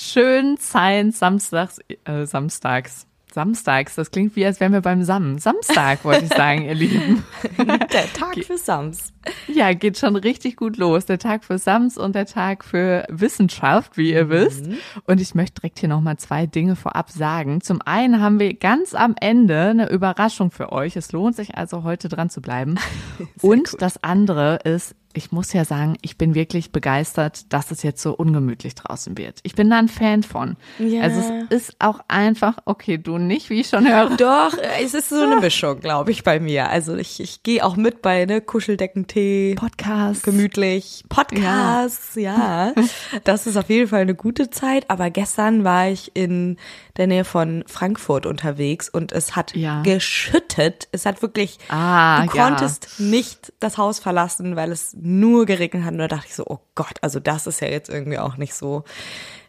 schönen 0.00 0.56
Science 0.56 1.18
samstags, 1.18 1.78
äh, 2.04 2.24
samstags. 2.26 3.06
Samstags, 3.32 3.94
das 3.94 4.10
klingt 4.10 4.34
wie, 4.34 4.44
als 4.44 4.58
wären 4.58 4.72
wir 4.72 4.80
beim 4.80 5.04
Sam. 5.04 5.38
Samstag, 5.38 6.04
wollte 6.04 6.24
ich 6.24 6.34
sagen, 6.34 6.62
ihr 6.62 6.74
Lieben. 6.74 7.24
Der 7.58 8.12
Tag 8.12 8.42
für 8.44 8.58
Sams. 8.58 9.12
Ja, 9.46 9.72
geht 9.72 9.98
schon 9.98 10.16
richtig 10.16 10.56
gut 10.56 10.76
los. 10.76 11.06
Der 11.06 11.18
Tag 11.18 11.44
für 11.44 11.58
Sams 11.58 11.96
und 11.96 12.14
der 12.14 12.26
Tag 12.26 12.64
für 12.64 13.06
Wissenschaft, 13.08 13.96
wie 13.96 14.12
ihr 14.12 14.30
wisst. 14.30 14.66
Und 15.04 15.20
ich 15.20 15.34
möchte 15.34 15.60
direkt 15.60 15.78
hier 15.78 15.88
nochmal 15.88 16.16
zwei 16.16 16.46
Dinge 16.46 16.74
vorab 16.74 17.10
sagen. 17.10 17.60
Zum 17.60 17.80
einen 17.84 18.20
haben 18.20 18.40
wir 18.40 18.54
ganz 18.54 18.94
am 18.94 19.14
Ende 19.20 19.60
eine 19.68 19.90
Überraschung 19.90 20.50
für 20.50 20.72
euch. 20.72 20.96
Es 20.96 21.12
lohnt 21.12 21.36
sich 21.36 21.56
also 21.56 21.84
heute 21.84 22.08
dran 22.08 22.30
zu 22.30 22.40
bleiben. 22.40 22.76
und 23.42 23.70
gut. 23.70 23.82
das 23.82 24.02
andere 24.02 24.56
ist, 24.64 24.96
ich 25.12 25.32
muss 25.32 25.52
ja 25.52 25.64
sagen, 25.64 25.96
ich 26.02 26.16
bin 26.18 26.34
wirklich 26.36 26.70
begeistert, 26.70 27.52
dass 27.52 27.70
es 27.72 27.82
jetzt 27.82 28.00
so 28.00 28.14
ungemütlich 28.14 28.76
draußen 28.76 29.18
wird. 29.18 29.40
Ich 29.42 29.54
bin 29.56 29.68
da 29.68 29.78
ein 29.78 29.88
Fan 29.88 30.22
von. 30.22 30.56
Ja. 30.78 31.02
Also 31.02 31.20
es 31.50 31.62
ist 31.68 31.76
auch 31.80 32.00
einfach, 32.06 32.58
okay, 32.64 32.96
du 32.96 33.18
nicht, 33.18 33.50
wie 33.50 33.60
ich 33.60 33.68
schon 33.68 33.88
höre. 33.88 34.16
Doch, 34.16 34.56
es 34.80 34.94
ist 34.94 35.08
so 35.08 35.20
eine 35.20 35.36
Mischung, 35.40 35.80
glaube 35.80 36.12
ich, 36.12 36.22
bei 36.22 36.38
mir. 36.38 36.68
Also 36.70 36.94
ich, 36.96 37.18
ich 37.20 37.42
gehe 37.42 37.64
auch 37.64 37.74
mit 37.76 38.02
bei 38.02 38.24
ne 38.24 38.40
Kuscheldeckentee. 38.40 39.56
Podcast. 39.56 40.22
gemütlich. 40.22 41.02
Podcasts, 41.08 42.14
ja. 42.14 42.72
Das 43.24 43.46
ist 43.46 43.56
auf 43.56 43.68
jeden 43.68 43.88
Fall 43.88 44.02
eine 44.02 44.14
gute 44.14 44.50
Zeit. 44.50 44.88
Aber 44.88 45.10
gestern 45.10 45.64
war 45.64 45.88
ich 45.88 46.12
in 46.14 46.56
der 46.96 47.06
Nähe 47.06 47.24
von 47.24 47.64
Frankfurt 47.66 48.26
unterwegs 48.26 48.88
und 48.88 49.12
es 49.12 49.34
hat 49.36 49.54
Ja. 49.56 49.82
geschüttet. 49.82 50.88
Es 50.92 51.06
hat 51.06 51.22
wirklich, 51.22 51.58
Ah, 51.68 52.26
du 52.26 52.36
ja. 52.36 52.46
konntest 52.48 53.00
nicht 53.00 53.52
das 53.60 53.78
Haus 53.78 53.98
verlassen, 53.98 54.54
weil 54.56 54.70
es 54.70 54.94
nur 55.02 55.46
geregnet 55.46 55.84
hat. 55.84 55.92
Und 55.92 55.98
da 55.98 56.08
dachte 56.08 56.26
ich 56.28 56.34
so, 56.34 56.44
oh 56.46 56.60
Gott, 56.74 56.98
also 57.02 57.20
das 57.20 57.46
ist 57.46 57.60
ja 57.60 57.68
jetzt 57.68 57.88
irgendwie 57.88 58.18
auch 58.18 58.36
nicht 58.36 58.54
so, 58.54 58.84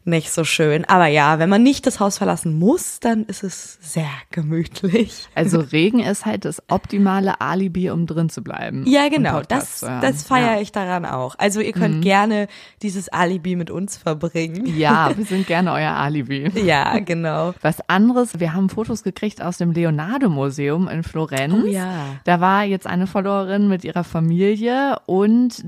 nicht 0.03 0.31
so 0.31 0.43
schön. 0.43 0.85
Aber 0.85 1.07
ja, 1.07 1.39
wenn 1.39 1.49
man 1.49 1.63
nicht 1.63 1.85
das 1.85 1.99
Haus 1.99 2.17
verlassen 2.17 2.57
muss, 2.57 2.99
dann 2.99 3.25
ist 3.25 3.43
es 3.43 3.77
sehr 3.81 4.09
gemütlich. 4.31 5.27
Also 5.35 5.59
Regen 5.59 5.99
ist 5.99 6.25
halt 6.25 6.45
das 6.45 6.61
optimale 6.69 7.39
Alibi, 7.41 7.89
um 7.91 8.07
drin 8.07 8.29
zu 8.29 8.41
bleiben. 8.41 8.83
Ja, 8.87 9.09
genau. 9.09 9.41
Das, 9.47 9.81
das 9.81 10.23
feiere 10.23 10.55
ja. 10.55 10.61
ich 10.61 10.71
daran 10.71 11.05
auch. 11.05 11.35
Also 11.37 11.59
ihr 11.59 11.73
könnt 11.73 12.01
gerne 12.03 12.47
dieses 12.81 13.09
Alibi 13.09 13.55
mit 13.55 13.69
uns 13.69 13.97
verbringen. 13.97 14.77
Ja, 14.77 15.11
wir 15.15 15.25
sind 15.25 15.47
gerne 15.47 15.71
euer 15.71 15.91
Alibi. 15.91 16.51
Ja, 16.61 16.99
genau. 16.99 17.53
Was 17.61 17.77
anderes, 17.89 18.39
wir 18.39 18.53
haben 18.53 18.69
Fotos 18.69 19.03
gekriegt 19.03 19.41
aus 19.41 19.57
dem 19.57 19.71
Leonardo-Museum 19.71 20.87
in 20.87 21.03
Florenz. 21.03 21.63
Oh 21.63 21.67
ja. 21.67 22.05
Da 22.23 22.39
war 22.39 22.63
jetzt 22.63 22.87
eine 22.87 23.07
Followerin 23.07 23.67
mit 23.67 23.83
ihrer 23.83 24.03
Familie 24.03 24.97
und 25.05 25.65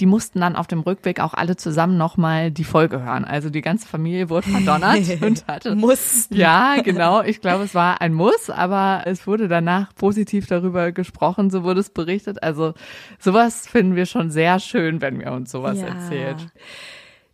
die 0.00 0.06
mussten 0.06 0.40
dann 0.40 0.56
auf 0.56 0.66
dem 0.66 0.80
Rückweg 0.80 1.20
auch 1.20 1.32
alle 1.34 1.56
zusammen 1.56 1.96
nochmal 1.96 2.50
die 2.50 2.64
Folge 2.64 3.02
hören. 3.02 3.24
Also 3.24 3.48
die 3.50 3.62
ganze 3.62 3.88
Familie 3.88 4.28
wurde 4.28 4.48
verdonnert 4.48 4.98
und 5.22 5.46
hatte. 5.46 5.74
Muss. 5.74 6.28
Ja, 6.30 6.80
genau. 6.82 7.22
Ich 7.22 7.40
glaube, 7.40 7.64
es 7.64 7.74
war 7.74 8.00
ein 8.00 8.12
Muss, 8.12 8.50
aber 8.50 9.02
es 9.06 9.26
wurde 9.26 9.48
danach 9.48 9.94
positiv 9.94 10.46
darüber 10.46 10.92
gesprochen, 10.92 11.50
so 11.50 11.62
wurde 11.64 11.80
es 11.80 11.90
berichtet. 11.90 12.42
Also 12.42 12.74
sowas 13.18 13.66
finden 13.66 13.96
wir 13.96 14.06
schon 14.06 14.30
sehr 14.30 14.60
schön, 14.60 15.00
wenn 15.00 15.18
wir 15.18 15.32
uns 15.32 15.50
sowas 15.50 15.78
Ja. 15.80 15.86
erzählt. 15.88 16.46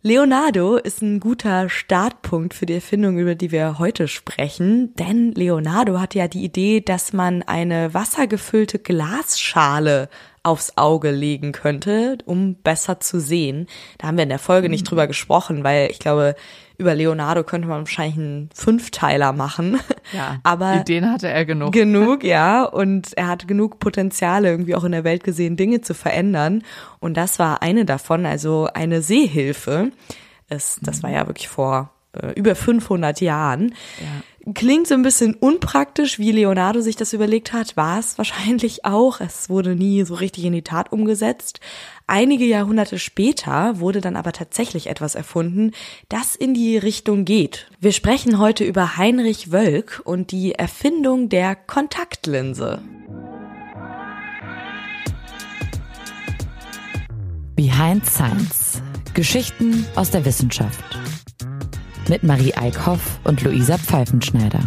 Leonardo 0.05 0.75
ist 0.75 1.01
ein 1.01 1.21
guter 1.21 1.69
Startpunkt 1.69 2.53
für 2.53 2.65
die 2.65 2.73
Erfindung, 2.73 3.17
über 3.17 3.35
die 3.35 3.51
wir 3.53 3.79
heute 3.79 4.09
sprechen, 4.09 4.93
denn 4.95 5.31
Leonardo 5.31 5.97
hatte 5.97 6.19
ja 6.19 6.27
die 6.27 6.43
Idee, 6.43 6.81
dass 6.81 7.13
man 7.13 7.41
eine 7.41 7.93
wassergefüllte 7.93 8.79
Glasschale 8.79 10.09
aufs 10.43 10.73
Auge 10.75 11.11
legen 11.11 11.53
könnte, 11.53 12.17
um 12.25 12.55
besser 12.55 12.99
zu 12.99 13.19
sehen. 13.19 13.67
Da 13.97 14.07
haben 14.07 14.17
wir 14.17 14.23
in 14.23 14.29
der 14.29 14.39
Folge 14.39 14.69
nicht 14.69 14.83
drüber 14.83 15.07
gesprochen, 15.07 15.63
weil 15.63 15.89
ich 15.89 15.99
glaube, 15.99 16.35
über 16.77 16.95
Leonardo 16.95 17.43
könnte 17.43 17.67
man 17.67 17.79
wahrscheinlich 17.79 18.17
einen 18.17 18.49
Fünfteiler 18.53 19.31
machen. 19.31 19.79
Ja, 20.11 20.39
aber 20.43 20.81
Ideen 20.81 21.09
hatte 21.09 21.29
er 21.29 21.45
genug. 21.45 21.71
genug, 21.71 22.23
ja. 22.25 22.63
Und 22.63 23.13
er 23.15 23.27
hat 23.27 23.47
genug 23.47 23.79
Potenziale 23.79 24.49
irgendwie 24.49 24.75
auch 24.75 24.83
in 24.83 24.91
der 24.91 25.05
Welt 25.05 25.23
gesehen, 25.23 25.55
Dinge 25.55 25.81
zu 25.81 25.93
verändern. 25.93 26.63
Und 26.99 27.15
das 27.15 27.39
war 27.39 27.61
eine 27.61 27.85
davon, 27.85 28.25
also 28.25 28.67
eine 28.73 29.01
Seehilfe. 29.01 29.91
Es, 30.49 30.79
das 30.81 31.03
war 31.03 31.09
ja 31.09 31.25
wirklich 31.27 31.47
vor 31.47 31.91
äh, 32.13 32.33
über 32.33 32.55
500 32.55 33.21
Jahren. 33.21 33.73
Klingt 34.53 34.87
so 34.87 34.93
ein 34.93 35.03
bisschen 35.03 35.35
unpraktisch, 35.35 36.19
wie 36.19 36.33
Leonardo 36.33 36.81
sich 36.81 36.97
das 36.97 37.13
überlegt 37.13 37.53
hat, 37.53 37.77
war 37.77 37.97
es 37.97 38.17
wahrscheinlich 38.17 38.83
auch. 38.83 39.21
Es 39.21 39.49
wurde 39.49 39.73
nie 39.73 40.03
so 40.03 40.15
richtig 40.15 40.43
in 40.43 40.51
die 40.51 40.63
Tat 40.63 40.91
umgesetzt. 40.91 41.61
Einige 42.07 42.43
Jahrhunderte 42.43 42.99
später 42.99 43.79
wurde 43.79 44.01
dann 44.01 44.17
aber 44.17 44.33
tatsächlich 44.33 44.87
etwas 44.87 45.15
erfunden, 45.15 45.71
das 46.09 46.35
in 46.35 46.53
die 46.53 46.77
Richtung 46.77 47.23
geht. 47.23 47.67
Wir 47.79 47.93
sprechen 47.93 48.37
heute 48.37 48.65
über 48.65 48.97
Heinrich 48.97 49.53
Wölk 49.53 50.01
und 50.03 50.31
die 50.31 50.55
Erfindung 50.55 51.29
der 51.29 51.55
Kontaktlinse. 51.55 52.81
Behind 57.55 58.05
Science. 58.05 58.81
Geschichten 59.13 59.85
aus 59.95 60.11
der 60.11 60.25
Wissenschaft. 60.25 60.83
Mit 62.09 62.21
Marie 62.23 62.53
Eickhoff 62.53 63.19
und 63.23 63.41
Luisa 63.43 63.77
Pfeifenschneider. 63.77 64.59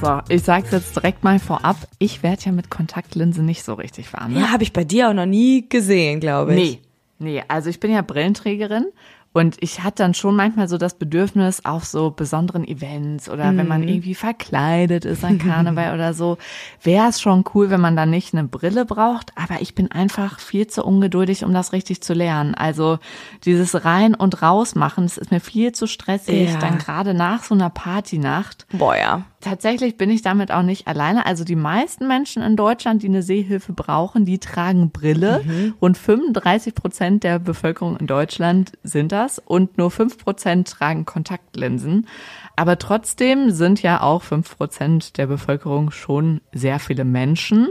So, 0.00 0.20
ich 0.28 0.42
sag's 0.42 0.70
jetzt 0.72 0.94
direkt 0.94 1.24
mal 1.24 1.38
vorab. 1.38 1.76
Ich 1.98 2.22
werde 2.22 2.42
ja 2.44 2.52
mit 2.52 2.70
Kontaktlinse 2.70 3.42
nicht 3.42 3.64
so 3.64 3.74
richtig 3.74 4.12
warm. 4.12 4.34
Ne? 4.34 4.40
Ja, 4.40 4.52
habe 4.52 4.62
ich 4.62 4.74
bei 4.74 4.84
dir 4.84 5.08
auch 5.08 5.14
noch 5.14 5.26
nie 5.26 5.68
gesehen, 5.68 6.20
glaube 6.20 6.54
ich. 6.54 6.80
Nee, 7.18 7.32
nee, 7.32 7.42
also 7.48 7.70
ich 7.70 7.80
bin 7.80 7.90
ja 7.90 8.02
Brillenträgerin 8.02 8.86
und 9.34 9.56
ich 9.60 9.82
hatte 9.84 10.02
dann 10.02 10.14
schon 10.14 10.34
manchmal 10.34 10.68
so 10.68 10.78
das 10.78 10.94
Bedürfnis 10.94 11.64
auf 11.64 11.84
so 11.84 12.10
besonderen 12.10 12.66
Events 12.66 13.28
oder 13.28 13.56
wenn 13.56 13.68
man 13.68 13.86
irgendwie 13.86 14.14
verkleidet 14.14 15.04
ist 15.04 15.24
an 15.24 15.38
Karneval 15.38 15.94
oder 15.94 16.14
so, 16.14 16.38
wäre 16.82 17.08
es 17.08 17.20
schon 17.20 17.44
cool, 17.54 17.70
wenn 17.70 17.80
man 17.80 17.94
dann 17.94 18.10
nicht 18.10 18.32
eine 18.34 18.44
Brille 18.44 18.84
braucht, 18.84 19.32
aber 19.36 19.60
ich 19.60 19.74
bin 19.74 19.92
einfach 19.92 20.40
viel 20.40 20.66
zu 20.66 20.84
ungeduldig, 20.84 21.44
um 21.44 21.52
das 21.52 21.72
richtig 21.72 22.02
zu 22.02 22.14
lernen. 22.14 22.54
Also 22.54 22.98
dieses 23.44 23.84
rein 23.84 24.14
und 24.14 24.42
raus 24.42 24.74
machen, 24.74 25.04
das 25.04 25.18
ist 25.18 25.30
mir 25.30 25.40
viel 25.40 25.72
zu 25.72 25.86
stressig, 25.86 26.50
Ja. 26.50 26.58
dann 26.58 26.78
gerade 26.78 27.14
nach 27.14 27.44
so 27.44 27.54
einer 27.54 27.70
Partynacht. 27.70 28.66
Boah, 28.72 28.96
ja. 28.96 29.22
Tatsächlich 29.40 29.96
bin 29.96 30.10
ich 30.10 30.22
damit 30.22 30.50
auch 30.50 30.62
nicht 30.62 30.88
alleine. 30.88 31.24
Also 31.24 31.44
die 31.44 31.54
meisten 31.54 32.08
Menschen 32.08 32.42
in 32.42 32.56
Deutschland, 32.56 33.04
die 33.04 33.06
eine 33.08 33.22
Sehhilfe 33.22 33.72
brauchen, 33.72 34.24
die 34.24 34.40
tragen 34.40 34.90
Brille. 34.90 35.42
Rund 35.80 35.96
35 35.96 36.74
Prozent 36.74 37.22
der 37.22 37.38
Bevölkerung 37.38 37.96
in 37.98 38.08
Deutschland 38.08 38.72
sind 38.82 39.12
das 39.12 39.38
und 39.38 39.78
nur 39.78 39.92
5 39.92 40.18
Prozent 40.18 40.68
tragen 40.68 41.04
Kontaktlinsen. 41.04 42.08
Aber 42.56 42.78
trotzdem 42.78 43.52
sind 43.52 43.80
ja 43.80 44.02
auch 44.02 44.22
5 44.22 44.56
Prozent 44.56 45.18
der 45.18 45.28
Bevölkerung 45.28 45.92
schon 45.92 46.40
sehr 46.52 46.80
viele 46.80 47.04
Menschen. 47.04 47.68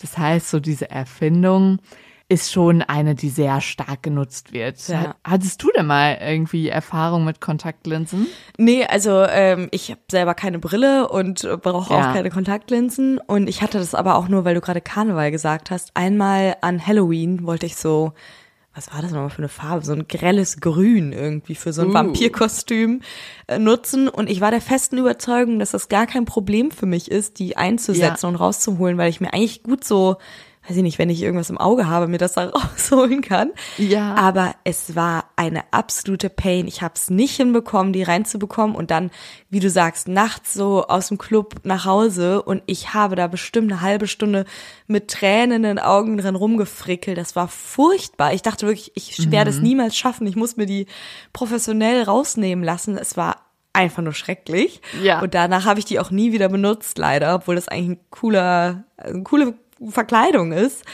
Das 0.00 0.18
heißt, 0.18 0.48
so 0.48 0.60
diese 0.60 0.88
Erfindung 0.88 1.80
ist 2.30 2.52
schon 2.52 2.82
eine, 2.82 3.14
die 3.14 3.30
sehr 3.30 3.60
stark 3.62 4.02
genutzt 4.02 4.52
wird. 4.52 4.86
Ja. 4.88 5.14
Hattest 5.24 5.62
du 5.62 5.70
denn 5.74 5.86
mal 5.86 6.18
irgendwie 6.20 6.68
Erfahrung 6.68 7.24
mit 7.24 7.40
Kontaktlinsen? 7.40 8.26
Nee, 8.58 8.84
also 8.84 9.22
ähm, 9.24 9.68
ich 9.70 9.90
habe 9.90 10.00
selber 10.10 10.34
keine 10.34 10.58
Brille 10.58 11.08
und 11.08 11.48
brauche 11.62 11.94
Ja. 11.94 12.10
auch 12.10 12.12
keine 12.14 12.28
Kontaktlinsen. 12.30 13.18
Und 13.18 13.48
ich 13.48 13.62
hatte 13.62 13.78
das 13.78 13.94
aber 13.94 14.16
auch 14.16 14.28
nur, 14.28 14.44
weil 14.44 14.54
du 14.54 14.60
gerade 14.60 14.82
Karneval 14.82 15.30
gesagt 15.30 15.70
hast. 15.70 15.92
Einmal 15.94 16.56
an 16.60 16.86
Halloween 16.86 17.46
wollte 17.46 17.64
ich 17.64 17.76
so, 17.76 18.12
was 18.74 18.92
war 18.92 19.00
das 19.00 19.10
nochmal 19.10 19.30
für 19.30 19.38
eine 19.38 19.48
Farbe? 19.48 19.82
So 19.84 19.92
ein 19.94 20.06
grelles 20.06 20.60
Grün 20.60 21.12
irgendwie 21.12 21.54
für 21.54 21.72
so 21.72 21.80
ein 21.80 21.88
Uh. 21.88 21.94
Vampirkostüm 21.94 23.00
äh, 23.46 23.58
nutzen. 23.58 24.06
Und 24.06 24.28
ich 24.28 24.42
war 24.42 24.50
der 24.50 24.60
festen 24.60 24.98
Überzeugung, 24.98 25.58
dass 25.58 25.70
das 25.70 25.88
gar 25.88 26.06
kein 26.06 26.26
Problem 26.26 26.70
für 26.72 26.84
mich 26.86 27.10
ist, 27.10 27.38
die 27.38 27.56
einzusetzen 27.56 28.26
Ja. 28.26 28.28
und 28.28 28.36
rauszuholen, 28.36 28.98
weil 28.98 29.08
ich 29.08 29.22
mir 29.22 29.32
eigentlich 29.32 29.62
gut 29.62 29.82
so 29.82 30.16
weiß 30.68 30.76
ich 30.76 30.82
nicht, 30.82 30.98
wenn 30.98 31.10
ich 31.10 31.22
irgendwas 31.22 31.50
im 31.50 31.58
Auge 31.58 31.88
habe, 31.88 32.08
mir 32.08 32.18
das 32.18 32.32
da 32.32 32.48
rausholen 32.48 33.22
kann. 33.22 33.52
Ja. 33.78 34.14
Aber 34.14 34.54
es 34.64 34.94
war 34.94 35.24
eine 35.36 35.62
absolute 35.72 36.28
Pain. 36.28 36.66
Ich 36.66 36.82
habe 36.82 36.94
es 36.96 37.10
nicht 37.10 37.36
hinbekommen, 37.36 37.92
die 37.92 38.02
reinzubekommen 38.02 38.76
und 38.76 38.90
dann, 38.90 39.10
wie 39.50 39.60
du 39.60 39.70
sagst, 39.70 40.08
nachts 40.08 40.54
so 40.54 40.86
aus 40.86 41.08
dem 41.08 41.18
Club 41.18 41.60
nach 41.64 41.84
Hause 41.84 42.42
und 42.42 42.62
ich 42.66 42.94
habe 42.94 43.16
da 43.16 43.26
bestimmt 43.26 43.72
eine 43.72 43.80
halbe 43.80 44.06
Stunde 44.06 44.44
mit 44.86 45.08
Tränen 45.08 45.58
in 45.58 45.62
den 45.62 45.78
Augen 45.78 46.18
dran 46.18 46.36
rumgefrickelt. 46.36 47.16
Das 47.16 47.34
war 47.34 47.48
furchtbar. 47.48 48.34
Ich 48.34 48.42
dachte 48.42 48.66
wirklich, 48.66 48.92
ich 48.94 49.30
werde 49.30 49.50
es 49.50 49.60
niemals 49.60 49.96
schaffen. 49.96 50.26
Ich 50.26 50.36
muss 50.36 50.56
mir 50.56 50.66
die 50.66 50.86
professionell 51.32 52.02
rausnehmen 52.02 52.64
lassen. 52.64 52.98
Es 52.98 53.16
war 53.16 53.48
einfach 53.72 54.02
nur 54.02 54.12
schrecklich. 54.12 54.80
Ja. 55.02 55.20
Und 55.20 55.34
danach 55.34 55.64
habe 55.64 55.78
ich 55.78 55.84
die 55.84 56.00
auch 56.00 56.10
nie 56.10 56.32
wieder 56.32 56.48
benutzt, 56.48 56.98
leider, 56.98 57.36
obwohl 57.36 57.54
das 57.54 57.68
eigentlich 57.68 57.98
ein 57.98 58.00
cooler, 58.10 58.84
eine 58.96 59.22
coole 59.22 59.54
Verkleidung 59.86 60.52
ist. 60.52 60.84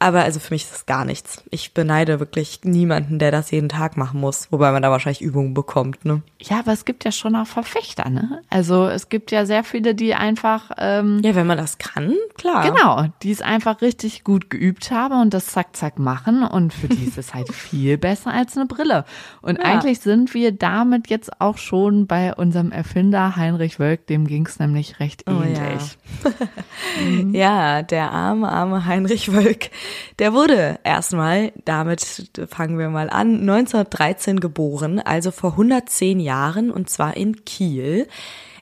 Aber 0.00 0.22
also 0.22 0.38
für 0.38 0.54
mich 0.54 0.62
ist 0.64 0.72
das 0.72 0.86
gar 0.86 1.04
nichts. 1.04 1.42
Ich 1.50 1.74
beneide 1.74 2.20
wirklich 2.20 2.60
niemanden, 2.62 3.18
der 3.18 3.32
das 3.32 3.50
jeden 3.50 3.68
Tag 3.68 3.96
machen 3.96 4.20
muss, 4.20 4.46
wobei 4.52 4.70
man 4.70 4.80
da 4.82 4.90
wahrscheinlich 4.92 5.20
Übungen 5.22 5.54
bekommt, 5.54 6.04
ne? 6.04 6.22
Ja, 6.40 6.60
aber 6.60 6.72
es 6.72 6.84
gibt 6.84 7.04
ja 7.04 7.10
schon 7.10 7.34
auch 7.34 7.46
Verfechter, 7.48 8.08
ne? 8.08 8.42
Also 8.48 8.86
es 8.86 9.08
gibt 9.08 9.32
ja 9.32 9.44
sehr 9.44 9.64
viele, 9.64 9.96
die 9.96 10.14
einfach 10.14 10.70
ähm, 10.78 11.20
Ja, 11.24 11.34
wenn 11.34 11.48
man 11.48 11.58
das 11.58 11.78
kann, 11.78 12.14
klar. 12.36 12.70
Genau, 12.70 13.06
die 13.22 13.32
es 13.32 13.42
einfach 13.42 13.80
richtig 13.82 14.22
gut 14.22 14.50
geübt 14.50 14.90
haben 14.92 15.20
und 15.20 15.34
das 15.34 15.46
zack, 15.46 15.74
zack 15.74 15.98
machen 15.98 16.44
und 16.44 16.72
für 16.72 16.86
die 16.88 17.04
ist 17.04 17.18
es 17.18 17.34
halt 17.34 17.48
viel 17.52 17.98
besser 17.98 18.32
als 18.32 18.56
eine 18.56 18.66
Brille. 18.66 19.04
Und 19.42 19.58
Ja. 19.58 19.64
eigentlich 19.64 19.98
sind 20.00 20.32
wir 20.32 20.52
damit 20.52 21.08
jetzt 21.10 21.40
auch 21.40 21.58
schon 21.58 22.06
bei 22.06 22.32
unserem 22.34 22.70
Erfinder 22.70 23.34
Heinrich 23.34 23.80
Wölk, 23.80 24.06
dem 24.06 24.28
ging 24.28 24.46
es 24.46 24.60
nämlich 24.60 25.00
recht 25.00 25.24
Oh 25.28 25.42
ja. 25.42 25.44
ähnlich. 25.44 25.98
Ja, 27.32 27.82
der 27.82 28.10
arme, 28.12 28.48
arme 28.48 28.84
Heinrich 28.84 29.32
Wölk, 29.32 29.70
der 30.18 30.32
wurde 30.32 30.78
erstmal, 30.84 31.52
damit 31.64 32.30
fangen 32.50 32.78
wir 32.78 32.88
mal 32.90 33.10
an, 33.10 33.40
1913 33.40 34.40
geboren, 34.40 34.98
also 35.00 35.30
vor 35.30 35.52
110 35.52 36.20
Jahren 36.20 36.70
und 36.70 36.90
zwar 36.90 37.16
in 37.16 37.44
Kiel. 37.44 38.06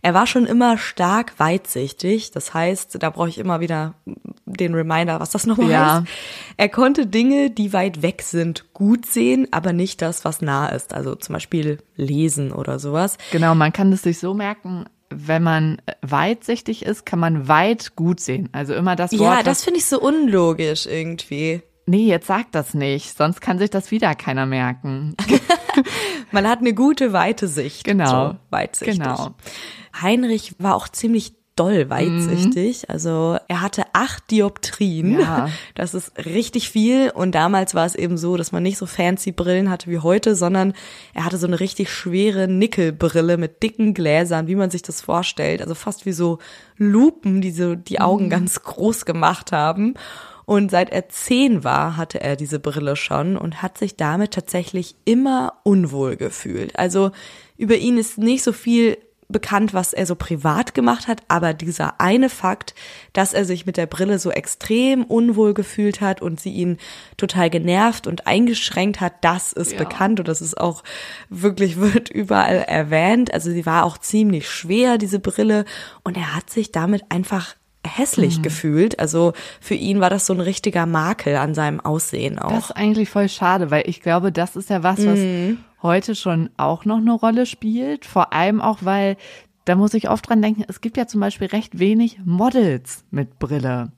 Er 0.02 0.14
war 0.14 0.28
schon 0.28 0.46
immer 0.46 0.78
stark 0.78 1.32
weitsichtig, 1.38 2.31
das 2.31 2.55
heißt, 2.55 3.02
da 3.02 3.11
brauche 3.11 3.28
ich 3.28 3.38
immer 3.38 3.58
wieder 3.58 3.94
den 4.44 4.75
Reminder, 4.75 5.19
was 5.19 5.31
das 5.31 5.46
nochmal 5.46 5.70
Ja. 5.70 5.94
heißt. 5.96 6.06
Er 6.58 6.69
konnte 6.69 7.06
Dinge, 7.06 7.50
die 7.50 7.73
weit 7.73 8.02
weg 8.02 8.23
sind, 8.23 8.73
gut 8.73 9.05
sehen, 9.06 9.49
aber 9.50 9.73
nicht 9.73 10.02
das, 10.02 10.25
was 10.25 10.43
nah 10.43 10.69
ist, 10.69 10.94
also 10.94 11.17
zum 11.17 11.32
Beispiel 11.32 11.78
lesen 11.96 12.52
oder 12.52 12.78
sowas. 12.78 13.19
Genau, 13.32 13.56
man 13.56 13.73
kann 13.73 13.93
es 13.93 14.02
sich 14.02 14.20
so 14.20 14.32
merken, 14.32 14.84
wenn 15.11 15.43
man 15.43 15.81
weitsichtig 16.03 16.85
ist, 16.85 17.06
kann 17.06 17.19
man 17.19 17.49
weit 17.49 17.97
gut 17.97 18.20
sehen. 18.20 18.49
Also 18.53 18.75
immer 18.75 18.97
das 18.97 19.12
Wort. 19.12 19.20
Ja, 19.20 19.43
das 19.43 19.64
finde 19.64 19.79
ich 19.79 19.87
so 19.87 20.00
unlogisch 20.00 20.87
irgendwie. 20.87 21.62
nee, 21.87 22.06
jetzt 22.06 22.26
sag 22.26 22.50
das 22.53 22.75
nicht, 22.75 23.17
sonst 23.17 23.41
kann 23.41 23.58
sich 23.58 23.70
das 23.70 23.91
wieder 23.91 24.14
keiner 24.14 24.47
merken. 24.47 25.17
Man 26.32 26.49
hat 26.49 26.58
eine 26.58 26.75
gute 26.75 27.12
weite 27.12 27.47
Sicht. 27.49 27.85
Genau. 27.85 28.31
So, 28.31 28.37
weitsichtig. 28.50 28.99
Genau. 28.99 29.35
Heinrich 30.00 30.56
war 30.58 30.75
auch 30.75 30.88
ziemlich 30.88 31.36
doll 31.56 31.91
weitsichtig. 31.91 32.88
Also 32.91 33.38
er 33.49 33.62
hatte 33.62 33.85
acht 33.93 34.31
Dioptrien. 34.31 35.14
Mhm. 35.14 35.20
Ja. 35.20 35.49
Das 35.75 35.94
ist 35.94 36.12
richtig 36.25 36.70
viel. 36.70 37.11
Und 37.11 37.35
damals 37.35 37.75
war 37.75 37.85
es 37.85 37.94
eben 37.94 38.17
so, 38.17 38.37
dass 38.37 38.50
man 38.50 38.62
nicht 38.62 38.79
so 38.79 38.87
fancy 38.87 39.32
Brillen 39.32 39.70
hatte 39.70 39.91
wie 39.91 39.99
heute, 39.99 40.35
sondern 40.35 40.73
er 41.12 41.25
hatte 41.25 41.37
so 41.37 41.47
eine 41.47 41.61
richtig 41.61 41.91
schwere 41.91 42.49
Nickelbrille 42.49 43.37
mit 43.37 43.62
dicken 43.62 43.93
Gläsern, 43.93 44.47
wie 44.49 44.55
man 44.55 44.70
sich 44.70 44.82
das 44.82 45.00
vorstellt. 45.00 45.61
Also 45.61 45.75
fast 45.75 46.06
wie 46.06 46.12
so 46.12 46.38
Lupen, 46.76 47.41
die 47.41 47.50
so 47.50 47.75
die 47.75 48.00
Augen 48.00 48.31
ganz 48.31 48.62
groß 48.62 49.05
gemacht 49.05 49.52
haben. 49.52 49.94
Und 50.47 50.70
seit 50.70 50.91
er 50.91 51.09
zehn 51.09 51.64
war, 51.64 51.97
hatte 51.97 52.20
er 52.20 52.37
diese 52.37 52.61
Brille 52.61 52.94
schon 52.94 53.37
und 53.37 53.62
hat 53.62 53.76
sich 53.76 53.97
damit 53.97 54.32
tatsächlich 54.32 54.94
immer 55.05 55.55
unwohl 55.64 56.17
gefühlt. 56.17 56.79
Also 56.79 57.11
über 57.56 57.76
ihn 57.76 57.99
ist 57.99 58.17
nicht 58.17 58.44
so 58.44 58.52
viel 58.52 58.97
bekannt, 59.28 59.75
was 59.75 59.93
er 59.93 60.06
so 60.06 60.14
privat 60.14 60.73
gemacht 60.75 61.08
hat, 61.08 61.20
aber 61.28 61.52
dieser 61.52 62.00
eine 62.00 62.28
Fakt, 62.28 62.75
dass 63.12 63.32
er 63.32 63.44
sich 63.44 63.67
mit 63.67 63.76
der 63.76 63.87
Brille 63.87 64.19
so 64.19 64.31
extrem 64.31 65.05
unwohl 65.05 65.52
gefühlt 65.52 66.00
hat 66.00 66.23
und 66.23 66.38
sie 66.40 66.52
ihn 66.52 66.78
total 67.17 67.50
genervt 67.50 68.06
und 68.06 68.26
eingeschränkt 68.26 69.00
hat, 69.00 69.14
das 69.23 69.52
ist 69.52 69.73
Ja. 69.73 69.78
bekannt 69.78 70.20
und 70.20 70.28
das 70.28 70.40
ist 70.40 70.56
auch 70.61 70.84
wirklich 71.28 71.76
wird 71.81 72.08
überall 72.08 72.58
erwähnt. 72.69 73.34
Also 73.34 73.50
sie 73.50 73.67
war 73.67 73.84
auch 73.84 73.99
ziemlich 73.99 74.49
schwer, 74.49 74.96
diese 74.99 75.19
Brille, 75.19 75.64
und 76.05 76.17
er 76.17 76.34
hat 76.37 76.49
sich 76.50 76.70
damit 76.70 77.02
einfach 77.08 77.55
Mhm. 77.84 77.88
hässlich 77.90 78.43
gefühlt. 78.43 78.99
Also 78.99 79.32
für 79.61 79.75
ihn 79.75 80.00
war 80.00 80.11
das 80.11 80.26
so 80.26 80.32
ein 80.34 80.40
richtiger 80.40 80.87
Makel 80.87 81.37
an 81.37 81.55
seinem 81.55 81.78
Aussehen 81.81 82.38
auch. 82.38 82.50
Das 82.50 82.64
ist 82.67 82.76
eigentlich 82.76 83.08
voll 83.11 83.28
schade, 83.28 83.70
weil 83.70 83.88
ich 83.88 84.00
glaube, 84.00 84.32
das 84.32 84.56
ist 84.56 84.70
ja 84.70 84.82
was, 84.82 84.99
was 85.06 85.19
Mhm. 85.19 85.58
Heute 85.82 86.14
schon 86.14 86.50
auch 86.56 86.84
noch 86.84 86.99
eine 86.99 87.12
Rolle 87.12 87.46
spielt. 87.46 88.05
Vor 88.05 88.32
allem 88.32 88.61
auch, 88.61 88.78
weil, 88.82 89.17
da 89.64 89.75
muss 89.75 89.94
ich 89.94 90.08
oft 90.11 90.28
dran 90.28 90.43
denken, 90.43 90.64
es 90.69 90.81
gibt 90.81 90.96
ja 90.96 91.06
zum 91.06 91.20
Beispiel 91.20 91.49
recht 91.49 91.78
wenig 91.78 92.19
Models 92.25 93.05
mit 93.11 93.38
Brille. 93.38 93.93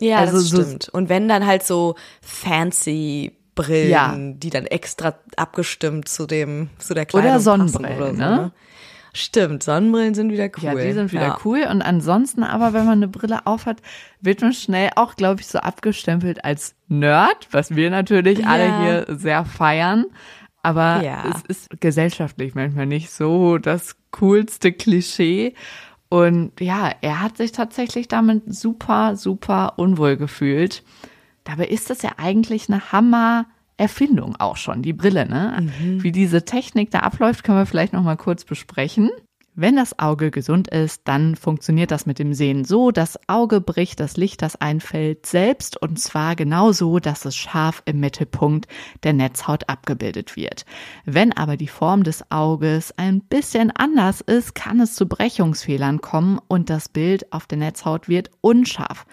Ja, 0.00 0.18
Also 0.18 0.34
das 0.38 0.48
so- 0.50 0.62
stimmt. 0.62 0.88
Und 0.88 1.08
wenn 1.08 1.28
dann 1.28 1.46
halt 1.46 1.62
so 1.62 1.94
fancy 2.20 3.32
Brillen, 3.54 3.90
Ja. 3.90 4.16
die 4.18 4.50
dann 4.50 4.66
extra 4.66 5.14
abgestimmt 5.36 6.08
zu 6.08 6.26
dem 6.26 6.70
zu 6.78 6.92
der 6.92 7.06
Kleidung 7.06 7.30
Oder 7.30 7.38
Sonnenbrillen, 7.40 7.96
oder 7.96 8.06
so, 8.08 8.16
ne? 8.16 8.52
Stimmt, 9.16 9.62
Sonnenbrillen 9.62 10.14
sind 10.14 10.32
wieder 10.32 10.46
cool. 10.56 10.62
Ja, 10.64 10.74
die 10.74 10.92
sind 10.92 11.12
wieder 11.12 11.22
Ja. 11.28 11.38
cool. 11.44 11.64
Und 11.70 11.80
ansonsten 11.80 12.42
aber, 12.42 12.72
wenn 12.72 12.84
man 12.84 12.98
eine 12.98 13.06
Brille 13.06 13.46
aufhat, 13.46 13.76
wird 14.20 14.40
man 14.42 14.52
schnell 14.52 14.90
auch, 14.96 15.14
glaube 15.14 15.40
ich, 15.40 15.46
so 15.46 15.58
abgestempelt 15.60 16.44
als 16.44 16.74
Nerd, 16.88 17.46
was 17.52 17.76
wir 17.76 17.90
natürlich 17.90 18.44
alle 18.44 18.66
Ja. 18.66 18.80
hier 18.82 19.06
sehr 19.16 19.44
feiern. 19.44 20.06
Aber 20.64 21.02
Ja. 21.02 21.24
es 21.34 21.42
ist 21.42 21.80
gesellschaftlich 21.80 22.54
manchmal 22.54 22.86
nicht 22.86 23.10
so 23.10 23.58
das 23.58 23.96
coolste 24.12 24.72
Klischee. 24.72 25.54
Und 26.08 26.60
ja, 26.60 26.92
er 27.00 27.20
hat 27.20 27.36
sich 27.36 27.52
tatsächlich 27.52 28.08
damit 28.08 28.42
super, 28.46 29.16
super 29.16 29.74
unwohl 29.76 30.16
gefühlt. 30.16 30.82
Dabei 31.44 31.66
ist 31.66 31.90
das 31.90 32.02
ja 32.02 32.12
eigentlich 32.16 32.68
eine 32.68 32.92
Hammer 32.92 33.46
Erfindung 33.76 34.36
auch 34.38 34.56
schon, 34.56 34.82
die 34.82 34.92
Brille, 34.92 35.26
ne? 35.28 35.66
Wie 35.80 36.12
diese 36.12 36.44
Technik 36.44 36.92
da 36.92 37.00
abläuft, 37.00 37.42
können 37.42 37.58
wir 37.58 37.66
vielleicht 37.66 37.92
noch 37.92 38.04
mal 38.04 38.16
kurz 38.16 38.44
besprechen. 38.44 39.10
Wenn 39.56 39.76
das 39.76 40.00
Auge 40.00 40.32
gesund 40.32 40.66
ist, 40.66 41.02
dann 41.04 41.36
funktioniert 41.36 41.92
das 41.92 42.06
mit 42.06 42.18
dem 42.18 42.34
Sehen 42.34 42.64
so, 42.64 42.90
das 42.90 43.16
Auge 43.28 43.60
bricht 43.60 44.00
das 44.00 44.16
Licht, 44.16 44.42
das 44.42 44.56
einfällt, 44.56 45.26
selbst 45.26 45.80
und 45.80 46.00
zwar 46.00 46.34
genau 46.34 46.72
so, 46.72 46.98
dass 46.98 47.24
es 47.24 47.36
scharf 47.36 47.80
im 47.84 48.00
Mittelpunkt 48.00 48.66
der 49.04 49.12
Netzhaut 49.12 49.68
abgebildet 49.68 50.34
wird. 50.34 50.64
Wenn 51.04 51.32
aber 51.32 51.56
die 51.56 51.68
Form 51.68 52.02
des 52.02 52.28
Auges 52.32 52.98
ein 52.98 53.20
bisschen 53.20 53.70
anders 53.70 54.20
ist, 54.22 54.56
kann 54.56 54.80
es 54.80 54.96
zu 54.96 55.06
Brechungsfehlern 55.06 56.00
kommen 56.00 56.40
und 56.48 56.68
das 56.68 56.88
Bild 56.88 57.32
auf 57.32 57.46
der 57.46 57.58
Netzhaut 57.58 58.08
wird 58.08 58.32
unscharf. 58.40 59.06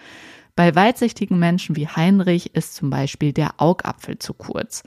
Bei 0.56 0.74
weitsichtigen 0.74 1.38
Menschen 1.38 1.76
wie 1.76 1.86
Heinrich 1.86 2.56
ist 2.56 2.74
zum 2.74 2.90
Beispiel 2.90 3.32
der 3.32 3.60
Augapfel 3.60 4.18
zu 4.18 4.34
kurz. 4.34 4.82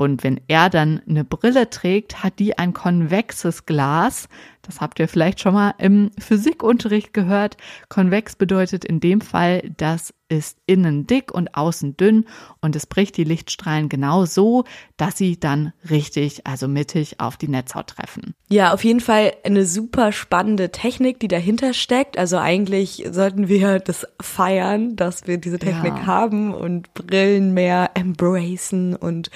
Und 0.00 0.22
wenn 0.22 0.40
er 0.46 0.70
dann 0.70 1.02
eine 1.08 1.24
Brille 1.24 1.70
trägt, 1.70 2.22
hat 2.22 2.38
die 2.38 2.56
ein 2.56 2.72
konvexes 2.72 3.66
Glas. 3.66 4.28
Das 4.68 4.82
habt 4.82 5.00
ihr 5.00 5.08
vielleicht 5.08 5.40
schon 5.40 5.54
mal 5.54 5.72
im 5.78 6.10
Physikunterricht 6.18 7.14
gehört. 7.14 7.56
Konvex 7.88 8.36
bedeutet 8.36 8.84
in 8.84 9.00
dem 9.00 9.22
Fall, 9.22 9.62
das 9.78 10.12
ist 10.30 10.58
innen 10.66 11.06
dick 11.06 11.32
und 11.32 11.54
außen 11.54 11.96
dünn 11.96 12.26
und 12.60 12.76
es 12.76 12.84
bricht 12.84 13.16
die 13.16 13.24
Lichtstrahlen 13.24 13.88
genau 13.88 14.26
so, 14.26 14.64
dass 14.98 15.16
sie 15.16 15.40
dann 15.40 15.72
richtig, 15.88 16.46
also 16.46 16.68
mittig 16.68 17.18
auf 17.18 17.38
die 17.38 17.48
Netzhaut 17.48 17.86
treffen. 17.86 18.34
Ja, 18.50 18.74
auf 18.74 18.84
jeden 18.84 19.00
Fall 19.00 19.32
eine 19.42 19.64
super 19.64 20.12
spannende 20.12 20.70
Technik, 20.70 21.18
die 21.18 21.28
dahinter 21.28 21.72
steckt. 21.72 22.18
Also 22.18 22.36
eigentlich 22.36 23.06
sollten 23.10 23.48
wir 23.48 23.78
das 23.78 24.06
feiern, 24.20 24.96
dass 24.96 25.26
wir 25.26 25.38
diese 25.38 25.58
Technik 25.58 25.94
Ja. 26.00 26.06
haben 26.06 26.52
und 26.52 26.92
Brillen 26.92 27.54
mehr 27.54 27.92
embracen 27.94 28.96
und 28.96 29.30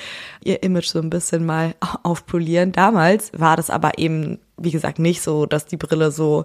ihr 0.44 0.62
Image 0.62 0.88
so 0.88 0.99
ein 0.99 1.08
bisschen 1.08 1.46
mal 1.46 1.75
aufpolieren. 2.02 2.73
Damals 2.73 3.32
war 3.34 3.56
das 3.56 3.70
aber 3.70 3.96
eben, 3.99 4.40
wie 4.57 4.71
gesagt, 4.71 4.99
nicht 4.99 5.23
so, 5.23 5.47
dass 5.47 5.67
die 5.67 5.77
Brille 5.77 6.11
so 6.11 6.44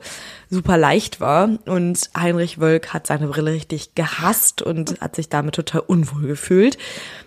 super 0.49 0.77
leicht 0.77 1.19
war. 1.19 1.49
Und 1.65 2.09
Heinrich 2.17 2.59
Wölk 2.59 2.93
hat 2.93 3.07
seine 3.07 3.27
Brille 3.27 3.51
richtig 3.51 3.95
gehasst 3.95 4.61
und 4.61 4.99
hat 5.01 5.15
sich 5.15 5.29
damit 5.29 5.55
total 5.55 5.81
unwohl 5.81 6.27
gefühlt. 6.27 6.77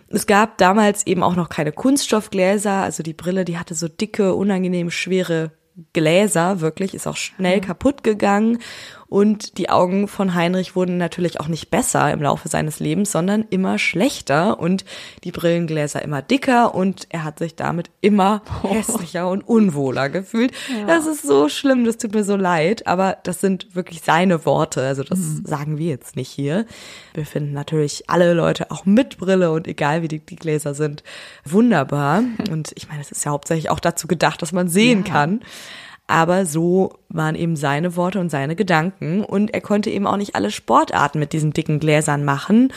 Es 0.09 0.27
gab 0.27 0.59
damals 0.59 1.07
eben 1.07 1.23
auch 1.23 1.37
noch 1.37 1.49
keine 1.49 1.71
Kunststoffgläser, 1.71 2.73
also 2.73 3.03
die 3.03 3.13
Brille, 3.13 3.45
die 3.45 3.59
hatte 3.59 3.75
so 3.75 3.87
dicke, 3.87 4.35
unangenehm 4.35 4.91
schwere 4.91 5.53
Gläser, 5.93 6.61
wirklich, 6.61 6.95
ist 6.95 7.07
auch 7.07 7.17
schnell 7.17 7.61
kaputt 7.61 8.03
gegangen. 8.03 8.59
Und 9.11 9.59
die 9.59 9.69
Augen 9.69 10.09
von 10.09 10.35
Heinrich 10.35 10.77
wurden 10.77 10.97
natürlich 10.97 11.41
auch 11.41 11.49
nicht 11.49 11.69
besser 11.71 12.11
im 12.13 12.23
Laufe 12.23 12.49
seines 12.49 12.79
Lebens, 12.81 13.11
sondern 13.13 13.45
immer 13.51 13.79
schlechter 13.79 14.59
und 14.61 14.85
die 15.25 15.33
Brillengläser 15.33 16.01
immer 16.01 16.23
dicker 16.23 16.75
und 16.75 17.07
er 17.11 17.25
hat 17.25 17.41
sich 17.41 17.57
damit 17.57 17.91
immer 18.01 18.43
hässlicher 18.63 19.29
und 19.29 19.43
unwohler 19.43 20.09
gefühlt. 20.09 20.53
Das 20.87 21.07
ist 21.07 21.23
so 21.23 21.49
schlimm, 21.49 21.85
das 21.85 21.99
tut 21.99 22.15
mir 22.15 22.23
so 22.25 22.37
leid, 22.37 22.87
aber 22.87 23.19
das 23.25 23.41
sind 23.41 23.75
wirklich 23.75 24.01
seine 24.03 24.47
Worte, 24.47 24.81
also 24.83 25.03
das 25.03 25.19
sagen 25.45 25.77
wir 25.77 25.89
jetzt 25.89 26.15
nicht 26.15 26.31
hier. 26.31 26.65
Wir 27.13 27.27
finden 27.27 27.53
natürlich 27.53 28.09
alle 28.09 28.33
Leute 28.33 28.71
auch 28.71 28.87
mit 28.87 29.19
Brille 29.19 29.51
und 29.51 29.67
egal 29.67 30.03
wie 30.03 30.09
dick 30.09 30.29
die 30.29 30.37
Gläser 30.37 30.73
sind, 30.73 31.03
wunderbar. 31.45 32.23
Und 32.51 32.71
ich 32.77 32.89
meine, 32.89 33.01
es 33.01 33.11
ist 33.11 33.25
ja 33.25 33.33
hauptsächlich 33.33 33.71
auch 33.71 33.81
dazu 33.81 34.07
gedacht, 34.07 34.41
dass 34.41 34.53
man 34.53 34.69
sehen 34.69 35.05
Ja. 35.05 35.13
kann. 35.13 35.41
Aber 36.11 36.45
so 36.45 36.95
waren 37.09 37.37
eben 37.37 37.55
seine 37.55 37.95
Worte 37.95 38.19
und 38.19 38.31
seine 38.31 38.57
Gedanken. 38.57 39.23
Und 39.23 39.55
er 39.55 39.61
konnte 39.61 39.91
eben 39.91 40.09
auch 40.09 40.17
nicht 40.17 40.35
alle 40.35 40.51
Sportarten 40.51 41.21
mit 41.21 41.33
diesen 41.33 41.53
dicken 41.53 41.79
Gläsern 41.79 42.25
machen. 42.25 42.73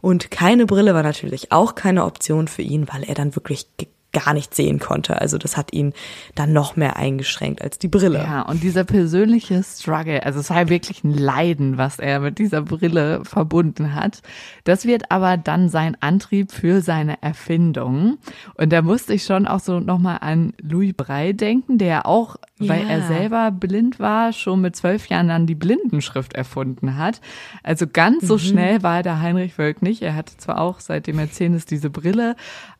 Und 0.00 0.30
keine 0.30 0.64
Brille 0.64 0.94
war 0.94 1.02
natürlich 1.02 1.52
auch 1.52 1.74
keine 1.74 2.06
Option 2.06 2.48
für 2.48 2.62
ihn, 2.62 2.88
weil 2.90 3.04
er 3.04 3.14
dann 3.14 3.36
wirklich 3.36 3.66
gar 4.12 4.32
nicht 4.32 4.54
sehen 4.54 4.78
konnte. 4.78 5.20
Also 5.20 5.36
das 5.36 5.56
hat 5.56 5.72
ihn 5.72 5.92
dann 6.34 6.52
noch 6.52 6.76
mehr 6.76 6.96
eingeschränkt 6.96 7.60
als 7.60 7.78
die 7.78 7.88
Brille. 7.88 8.18
Ja, 8.18 8.42
und 8.42 8.62
dieser 8.62 8.84
persönliche 8.84 9.62
Struggle, 9.62 10.24
also 10.24 10.40
es 10.40 10.48
war 10.48 10.62
ja 10.62 10.68
wirklich 10.70 11.04
ein 11.04 11.12
Leiden, 11.12 11.76
was 11.76 11.98
er 11.98 12.20
mit 12.20 12.38
dieser 12.38 12.62
Brille 12.62 13.22
verbunden 13.24 13.94
hat. 13.94 14.22
Das 14.64 14.86
wird 14.86 15.10
aber 15.10 15.36
dann 15.36 15.68
sein 15.68 15.96
Antrieb 16.00 16.52
für 16.52 16.80
seine 16.80 17.22
Erfindung. 17.22 18.18
Und 18.54 18.72
da 18.72 18.80
musste 18.80 19.12
ich 19.12 19.24
schon 19.24 19.46
auch 19.46 19.60
so 19.60 19.78
nochmal 19.78 20.18
an 20.22 20.54
Louis 20.62 20.94
Brey 20.94 21.34
denken, 21.34 21.76
der 21.76 22.06
auch, 22.06 22.36
ja. 22.58 22.70
weil 22.74 22.88
er 22.88 23.02
selber 23.02 23.50
blind 23.50 24.00
war, 24.00 24.32
schon 24.32 24.62
mit 24.62 24.74
zwölf 24.74 25.08
Jahren 25.08 25.28
dann 25.28 25.46
die 25.46 25.54
Blindenschrift 25.54 26.32
erfunden 26.32 26.96
hat. 26.96 27.20
Also 27.62 27.86
ganz 27.86 28.26
so 28.26 28.34
mhm. 28.34 28.38
schnell 28.38 28.82
war 28.82 29.02
der 29.02 29.20
Heinrich 29.20 29.58
Wölk 29.58 29.82
nicht. 29.82 30.00
Er 30.00 30.14
hatte 30.14 30.36
zwar 30.38 30.60
auch, 30.60 30.80
seitdem 30.80 31.18
er 31.18 31.30
zehn 31.30 31.52
ist, 31.52 31.70
diese 31.70 31.90
Brille, 31.90 32.36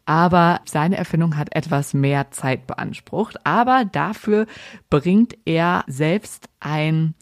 aber 0.09 0.63
seine 0.65 0.97
Erfindung 0.97 1.37
hat 1.37 1.55
etwas 1.55 1.93
mehr 1.93 2.31
Zeit 2.31 2.67
beansprucht. 2.67 3.45
Aber 3.45 3.85
dafür 3.85 4.47
bringt 4.89 5.37
er 5.45 5.85
selbst 5.87 6.49
ein 6.61 7.15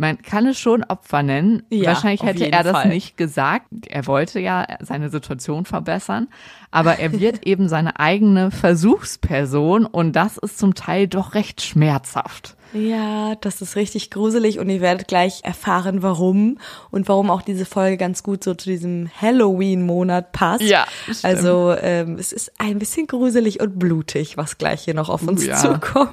man 0.00 0.22
kann 0.22 0.46
es 0.46 0.60
schon 0.60 0.84
Opfer 0.84 1.24
nennen. 1.24 1.64
Ja, 1.70 1.88
Wahrscheinlich 1.88 2.22
hätte 2.22 2.52
er 2.52 2.62
das 2.62 2.70
Fall. 2.70 2.88
nicht 2.88 3.16
gesagt. 3.16 3.66
Er 3.88 4.06
wollte 4.06 4.38
ja 4.38 4.64
seine 4.78 5.08
Situation 5.10 5.64
verbessern, 5.64 6.28
aber 6.70 7.00
er 7.00 7.18
wird 7.18 7.44
eben 7.48 7.68
seine 7.68 7.98
eigene 7.98 8.52
Versuchsperson 8.52 9.86
und 9.86 10.12
das 10.12 10.38
ist 10.38 10.56
zum 10.56 10.76
Teil 10.76 11.08
doch 11.08 11.34
recht 11.34 11.62
schmerzhaft. 11.62 12.56
Ja, 12.72 13.34
das 13.36 13.62
ist 13.62 13.76
richtig 13.76 14.10
gruselig 14.10 14.58
und 14.58 14.68
ihr 14.68 14.80
werdet 14.80 15.08
gleich 15.08 15.40
erfahren, 15.42 16.02
warum 16.02 16.58
und 16.90 17.08
warum 17.08 17.30
auch 17.30 17.40
diese 17.40 17.64
Folge 17.64 17.96
ganz 17.96 18.22
gut 18.22 18.44
so 18.44 18.54
zu 18.54 18.68
diesem 18.68 19.10
Halloween-Monat 19.20 20.32
passt. 20.32 20.62
Ja, 20.62 20.86
stimmt. 21.04 21.24
also 21.24 21.74
ähm, 21.80 22.16
es 22.18 22.32
ist 22.32 22.52
ein 22.58 22.78
bisschen 22.78 23.06
gruselig 23.06 23.60
und 23.60 23.78
blutig, 23.78 24.36
was 24.36 24.58
gleich 24.58 24.82
hier 24.82 24.94
noch 24.94 25.08
auf 25.08 25.22
uns 25.22 25.44
ja. 25.46 25.56
zukommt. 25.56 26.12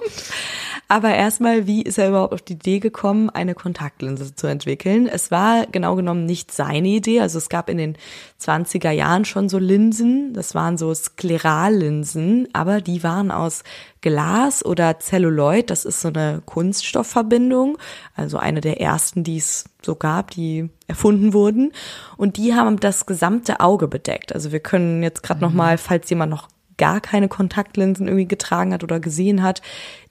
Aber 0.88 1.16
erstmal, 1.16 1.66
wie 1.66 1.82
ist 1.82 1.98
er 1.98 2.10
überhaupt 2.10 2.34
auf 2.34 2.44
die 2.44 2.54
Idee 2.54 2.80
gekommen, 2.80 3.32
eine 3.32 3.56
Kontaktlinse 3.56 4.36
zu 4.36 4.46
entwickeln? 4.46 5.08
Es 5.08 5.32
war 5.32 5.66
genau 5.66 5.96
genommen 5.96 6.26
nicht 6.26 6.52
seine 6.52 6.90
Idee. 6.90 7.22
Also 7.22 7.40
es 7.40 7.50
gab 7.50 7.70
in 7.70 7.78
den 7.78 7.98
20er 8.40 8.92
Jahren 8.92 9.26
schon 9.26 9.50
so 9.50 9.58
Linsen. 9.58 10.34
Das 10.34 10.54
waren 10.54 10.78
so 10.78 10.94
Sklerallinsen, 10.94 12.50
aber 12.54 12.82
die 12.82 13.02
waren 13.02 13.32
aus 13.32 13.64
Glas 14.02 14.64
oder 14.64 15.00
Celluloid. 15.00 15.72
Das 15.72 15.86
ist 15.86 16.02
so 16.02 16.10
eine 16.10 16.44
Kunststoffverbindung. 16.46 17.80
Also 18.16 18.38
eine 18.38 18.62
der 18.62 18.80
ersten, 18.80 19.24
die 19.24 19.38
es 19.38 19.66
so 19.82 19.96
gab, 19.96 20.32
die 20.32 20.70
erfunden 20.88 21.34
wurden. 21.34 21.74
Und 22.16 22.38
die 22.38 22.54
haben 22.54 22.80
das 22.80 23.08
gesamte 23.08 23.60
Auge 23.60 23.88
bedeckt. 23.88 24.36
Also 24.36 24.52
wir 24.52 24.60
können 24.60 25.02
jetzt 25.02 25.24
gerade 25.24 25.40
mhm. 25.40 25.48
noch 25.48 25.54
mal, 25.54 25.80
falls 25.80 26.10
jemand 26.12 26.30
noch 26.30 26.48
gar 26.78 27.00
keine 27.02 27.28
Kontaktlinsen 27.28 28.08
irgendwie 28.08 28.28
getragen 28.28 28.74
hat 28.74 28.84
oder 28.84 29.00
gesehen 29.00 29.44
hat, 29.44 29.62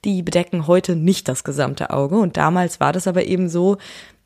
die 0.03 0.21
bedecken 0.21 0.67
heute 0.67 0.95
nicht 0.95 1.27
das 1.27 1.43
gesamte 1.43 1.89
Auge. 1.91 2.17
Und 2.17 2.37
damals 2.37 2.79
war 2.79 2.93
das 2.93 3.07
aber 3.07 3.25
eben 3.25 3.49
so, 3.49 3.77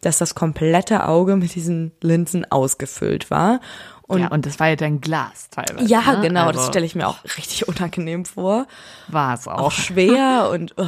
dass 0.01 0.17
das 0.17 0.35
komplette 0.35 1.07
Auge 1.07 1.35
mit 1.35 1.55
diesen 1.55 1.91
Linsen 2.01 2.49
ausgefüllt 2.49 3.29
war. 3.29 3.59
Und, 4.03 4.21
ja, 4.21 4.27
und 4.29 4.45
das 4.45 4.59
war 4.59 4.69
ja 4.69 4.75
dann 4.75 5.01
Glas 5.01 5.49
teilweise. 5.51 5.87
Ja, 5.87 6.13
ne? 6.13 6.21
genau, 6.21 6.47
also, 6.47 6.59
das 6.59 6.67
stelle 6.67 6.85
ich 6.85 6.95
mir 6.95 7.07
auch 7.07 7.23
richtig 7.37 7.67
unangenehm 7.67 8.25
vor. 8.25 8.65
War 9.07 9.35
es 9.35 9.47
auch. 9.47 9.59
Auch 9.59 9.71
schwer 9.71 10.49
und 10.51 10.77
uh, 10.79 10.87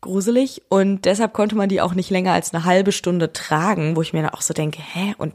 gruselig. 0.00 0.62
Und 0.68 1.04
deshalb 1.04 1.32
konnte 1.32 1.56
man 1.56 1.68
die 1.68 1.80
auch 1.80 1.94
nicht 1.94 2.10
länger 2.10 2.32
als 2.32 2.54
eine 2.54 2.64
halbe 2.64 2.92
Stunde 2.92 3.32
tragen, 3.32 3.96
wo 3.96 4.02
ich 4.02 4.12
mir 4.12 4.22
dann 4.22 4.34
auch 4.34 4.42
so 4.42 4.54
denke, 4.54 4.80
hä, 4.80 5.14
und 5.18 5.34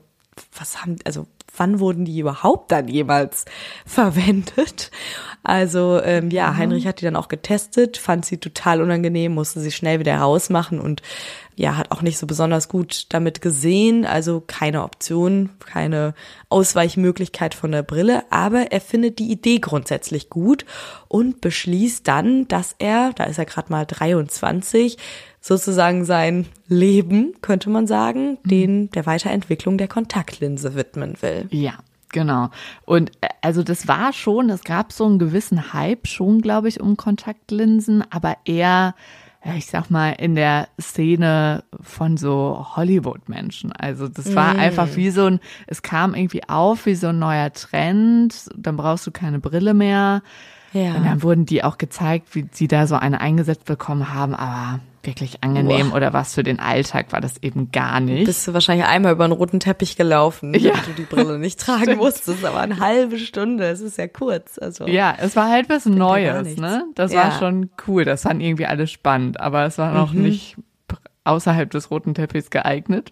was 0.57 0.81
haben, 0.81 0.97
also 1.05 1.27
wann 1.57 1.79
wurden 1.79 2.05
die 2.05 2.19
überhaupt 2.19 2.71
dann 2.71 2.87
jemals 2.87 3.45
verwendet? 3.85 4.91
Also 5.43 6.01
ähm, 6.01 6.31
ja, 6.31 6.51
mhm. 6.51 6.57
Heinrich 6.57 6.87
hat 6.87 7.01
die 7.01 7.05
dann 7.05 7.15
auch 7.15 7.27
getestet, 7.27 7.97
fand 7.97 8.25
sie 8.25 8.37
total 8.37 8.81
unangenehm, 8.81 9.33
musste 9.33 9.59
sie 9.59 9.71
schnell 9.71 9.99
wieder 9.99 10.17
rausmachen 10.17 10.79
und 10.79 11.03
ja, 11.57 11.77
hat 11.77 11.91
auch 11.91 12.01
nicht 12.01 12.17
so 12.17 12.27
besonders 12.27 12.67
gut 12.67 13.05
damit 13.09 13.41
gesehen, 13.41 14.05
also 14.05 14.43
keine 14.45 14.83
Option, 14.83 15.51
keine 15.59 16.13
Ausweichmöglichkeit 16.49 17.53
von 17.53 17.71
der 17.71 17.83
Brille, 17.83 18.23
aber 18.29 18.71
er 18.71 18.81
findet 18.81 19.19
die 19.19 19.31
Idee 19.31 19.59
grundsätzlich 19.59 20.29
gut 20.29 20.65
und 21.07 21.39
beschließt 21.41 22.05
dann, 22.07 22.47
dass 22.49 22.75
er, 22.77 23.13
da 23.15 23.23
ist 23.25 23.37
er 23.37 23.45
gerade 23.45 23.71
mal 23.71 23.85
23, 23.85 24.97
sozusagen 25.45 26.05
sein 26.05 26.47
Leben, 26.67 27.35
könnte 27.41 27.69
man 27.69 27.85
sagen, 27.85 28.31
mhm. 28.31 28.49
den 28.49 28.91
der 28.91 29.05
Weiterentwicklung 29.05 29.77
der 29.77 29.87
Kontaktlinse 29.87 30.73
widmen 30.73 31.15
will. 31.21 31.47
Ja, 31.51 31.73
Genau. 32.09 32.49
Und 32.85 33.11
äh, 33.19 33.27
also 33.41 33.61
das 33.61 33.89
war 33.89 34.13
schon, 34.13 34.49
es 34.49 34.63
gab 34.63 34.93
so 34.93 35.05
einen 35.05 35.19
gewissen 35.19 35.73
Hype 35.73 36.07
schon, 36.07 36.39
glaube 36.41 36.69
ich, 36.69 36.79
um 36.79 36.95
Kontaktlinsen, 36.95 38.05
aber 38.09 38.37
eher, 38.45 38.95
ich 39.57 39.65
sag 39.65 39.89
mal, 39.89 40.11
in 40.11 40.35
der 40.35 40.69
Szene 40.79 41.65
von 41.81 42.15
so 42.15 42.67
Hollywood-Menschen. 42.75 43.73
Also 43.73 44.07
das 44.07 44.33
war 44.33 44.53
mm. 44.53 44.59
einfach 44.59 44.95
wie 44.95 45.09
so 45.09 45.25
ein, 45.25 45.39
es 45.67 45.81
kam 45.81 46.15
irgendwie 46.15 46.47
auf 46.47 46.85
wie 46.85 46.95
so 46.95 47.07
ein 47.07 47.19
neuer 47.19 47.51
Trend, 47.51 48.47
dann 48.55 48.77
brauchst 48.77 49.05
du 49.07 49.11
keine 49.11 49.39
Brille 49.39 49.73
mehr. 49.73 50.21
Ja. 50.71 50.95
Und 50.95 51.05
dann 51.05 51.21
wurden 51.21 51.45
die 51.45 51.65
auch 51.65 51.77
gezeigt, 51.77 52.33
wie 52.33 52.47
sie 52.51 52.69
da 52.69 52.87
so 52.87 52.95
eine 52.95 53.19
eingesetzt 53.19 53.65
bekommen 53.65 54.13
haben, 54.13 54.33
aber 54.35 54.79
wirklich 55.05 55.43
angenehm 55.43 55.89
Boah. 55.89 55.97
oder 55.97 56.13
was 56.13 56.33
für 56.33 56.43
den 56.43 56.59
Alltag 56.59 57.11
war 57.11 57.21
das 57.21 57.41
eben 57.41 57.71
gar 57.71 57.99
nicht. 57.99 58.25
Bist 58.25 58.47
du 58.47 58.53
wahrscheinlich 58.53 58.87
einmal 58.87 59.13
über 59.13 59.25
einen 59.25 59.33
roten 59.33 59.59
Teppich 59.59 59.97
gelaufen, 59.97 60.53
ja. 60.53 60.73
du 60.85 60.93
die 60.97 61.03
Brille 61.03 61.37
nicht 61.39 61.59
tragen 61.59 61.97
musstest, 61.97 62.43
aber 62.45 62.59
eine 62.59 62.79
halbe 62.79 63.19
Stunde, 63.19 63.65
es 63.65 63.81
ist 63.81 63.97
ja 63.97 64.07
kurz. 64.07 64.57
Also 64.57 64.87
ja, 64.87 65.15
es 65.19 65.35
war 65.35 65.49
halt 65.49 65.69
was 65.69 65.85
Neues, 65.85 66.57
ne? 66.57 66.85
Das 66.95 67.11
ja. 67.11 67.23
war 67.23 67.31
schon 67.39 67.69
cool, 67.87 68.05
das 68.05 68.23
fand 68.23 68.41
irgendwie 68.41 68.65
alles 68.65 68.91
spannend, 68.91 69.39
aber 69.39 69.65
es 69.65 69.77
war 69.77 69.93
noch 69.93 70.13
mhm. 70.13 70.23
nicht 70.23 70.57
außerhalb 71.25 71.69
des 71.69 71.91
roten 71.91 72.13
Teppichs 72.13 72.49
geeignet. 72.49 73.11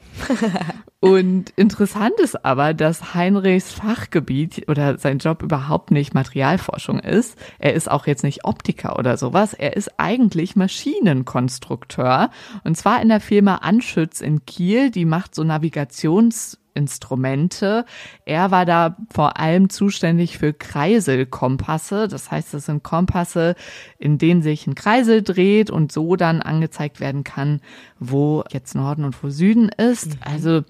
Und 1.00 1.50
interessant 1.58 2.14
ist 2.20 2.46
aber, 2.46 2.74
dass 2.74 3.14
Heinrichs 3.14 3.74
Fachgebiet 3.74 4.70
oder 4.70 4.98
sein 4.98 5.18
Job 5.18 5.44
überhaupt 5.44 5.92
nicht 5.92 6.14
Materialforschung 6.14 7.00
ist. 7.00 7.38
Er 7.60 7.74
ist 7.74 7.92
auch 7.92 8.08
jetzt 8.08 8.24
nicht 8.24 8.46
Optiker 8.46 8.98
oder 8.98 9.18
sowas. 9.18 9.54
Er 9.54 9.76
ist 9.76 9.92
eigentlich 9.98 10.56
Maschinenkonstrukteur. 10.56 12.30
Und 12.64 12.78
zwar 12.78 13.02
in 13.02 13.10
der 13.10 13.20
Firma 13.20 13.56
Anschütz 13.56 14.22
in 14.22 14.46
Kiel. 14.46 14.92
Die 14.92 15.06
macht 15.06 15.36
so 15.36 15.44
Navigations 15.44 16.58
Instrumente. 16.74 17.86
Er 18.26 18.52
war 18.52 18.66
da 18.66 18.98
vor 19.14 19.40
allem 19.40 19.70
zuständig 19.70 20.38
für 20.38 20.54
Kreiselkompasse. 20.54 22.08
Das 22.08 22.32
heißt, 22.32 22.54
das 22.54 22.66
sind 22.66 22.84
Kompasse, 22.84 23.56
in 24.00 24.18
denen 24.18 24.42
sich 24.42 24.68
ein 24.68 24.76
Kreisel 24.76 25.22
dreht 25.22 25.70
und 25.70 25.92
so 25.92 26.16
dann 26.16 26.42
angezeigt 26.42 27.00
werden 27.00 27.24
kann, 27.24 27.62
wo 28.00 28.44
jetzt 28.52 28.76
Norden 28.76 29.06
und 29.06 29.24
wo 29.24 29.30
Süden 29.30 29.70
ist. 29.70 30.16
Mhm. 30.16 30.20
Also 30.22 30.64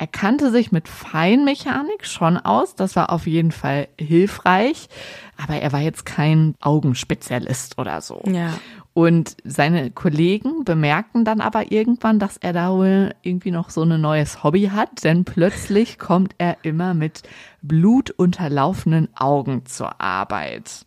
er 0.00 0.06
kannte 0.06 0.52
sich 0.52 0.70
mit 0.70 0.86
Feinmechanik 0.86 2.06
schon 2.06 2.36
aus. 2.36 2.76
Das 2.76 2.94
war 2.94 3.10
auf 3.10 3.26
jeden 3.26 3.50
Fall 3.50 3.88
hilfreich. 3.98 4.88
Aber 5.36 5.56
er 5.56 5.72
war 5.72 5.80
jetzt 5.80 6.06
kein 6.06 6.54
Augenspezialist 6.60 7.78
oder 7.78 8.00
so. 8.00 8.22
Ja. 8.26 8.54
Und 8.98 9.36
seine 9.44 9.92
Kollegen 9.92 10.64
bemerken 10.64 11.24
dann 11.24 11.40
aber 11.40 11.70
irgendwann, 11.70 12.18
dass 12.18 12.36
er 12.36 12.52
da 12.52 12.72
wohl 12.72 13.14
irgendwie 13.22 13.52
noch 13.52 13.70
so 13.70 13.84
ein 13.84 14.00
neues 14.00 14.42
Hobby 14.42 14.70
hat, 14.74 15.04
denn 15.04 15.24
plötzlich 15.24 15.98
kommt 16.00 16.34
er 16.38 16.56
immer 16.64 16.94
mit 16.94 17.22
blutunterlaufenen 17.62 19.08
Augen 19.14 19.66
zur 19.66 20.00
Arbeit. 20.00 20.84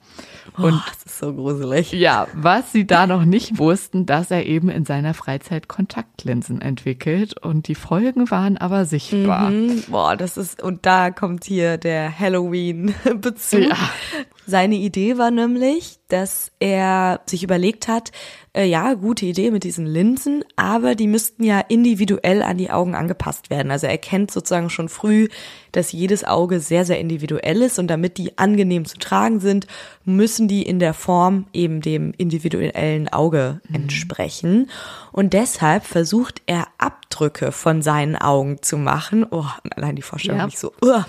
Und 0.58 0.74
oh, 0.74 0.82
das 0.90 1.06
ist 1.06 1.20
so 1.20 1.34
gruselig. 1.34 1.94
Ja, 1.94 2.28
was 2.34 2.74
sie 2.74 2.86
da 2.86 3.08
noch 3.08 3.24
nicht 3.24 3.58
wussten, 3.58 4.06
dass 4.06 4.30
er 4.30 4.46
eben 4.46 4.68
in 4.68 4.84
seiner 4.84 5.14
Freizeit 5.14 5.70
Kontaktlinsen 5.70 6.62
entwickelt 6.62 7.38
und 7.42 7.70
die 7.70 7.76
Folgen 7.76 8.30
waren 8.30 8.58
aber 8.58 8.84
sichtbar. 8.84 9.52
Mhm. 9.52 9.84
Boah, 9.88 10.18
das 10.18 10.36
ist, 10.36 10.62
und 10.62 10.86
da 10.86 11.12
kommt 11.12 11.46
hier 11.46 11.78
der 11.78 12.20
Halloween-Bezug. 12.20 13.70
Ja. 13.70 13.78
Seine 14.48 14.76
Idee 14.76 15.18
war 15.18 15.32
nämlich, 15.32 16.00
dass 16.08 16.52
er 16.60 17.22
sich 17.26 17.44
überlegt 17.44 17.88
hat, 17.88 18.12
äh, 18.54 18.66
ja, 18.66 18.96
gute 18.96 19.26
Idee 19.26 19.52
mit 19.52 19.64
diesen 19.64 19.86
Linsen, 19.86 20.44
aber 20.56 20.96
die 20.96 21.08
müssten 21.08 21.44
ja 21.44 21.60
individuell 21.60 22.42
an 22.42 22.58
die 22.58 22.70
Augen 22.70 22.96
angepasst 22.96 23.50
werden. 23.50 23.72
Also 23.72 23.88
er 23.88 23.98
kennt 23.98 24.32
sozusagen 24.32 24.70
schon 24.70 24.90
früh, 24.90 25.30
dass 25.72 25.92
jedes 25.92 26.24
Auge 26.24 26.60
sehr, 26.60 26.86
sehr 26.86 27.00
individuell 27.00 27.62
ist 27.62 27.80
und 27.80 27.88
damit 27.88 28.18
die 28.18 28.38
angenehm 28.38 28.86
zu 28.86 28.98
tragen 28.98 29.40
sind, 29.40 29.68
müssen 30.04 30.48
die 30.48 30.64
in 30.64 30.80
der 30.80 30.94
Form 30.94 31.46
eben 31.54 31.80
dem 31.80 32.14
individuellen 32.18 33.08
Auge 33.08 33.62
mhm. 33.70 33.76
entsprechen. 33.76 34.70
Und 35.12 35.34
deshalb 35.34 35.86
versucht 35.86 36.42
er 36.46 36.68
Abdrücke 36.78 37.52
von 37.52 37.82
seinen 37.82 38.16
Augen 38.16 38.62
zu 38.62 38.78
machen. 38.78 39.26
Oh, 39.30 39.46
allein 39.76 39.96
die 39.96 40.02
Vorstellung 40.02 40.40
ja. 40.40 40.46
nicht 40.48 40.60
so, 40.60 40.74
uh, 40.84 41.04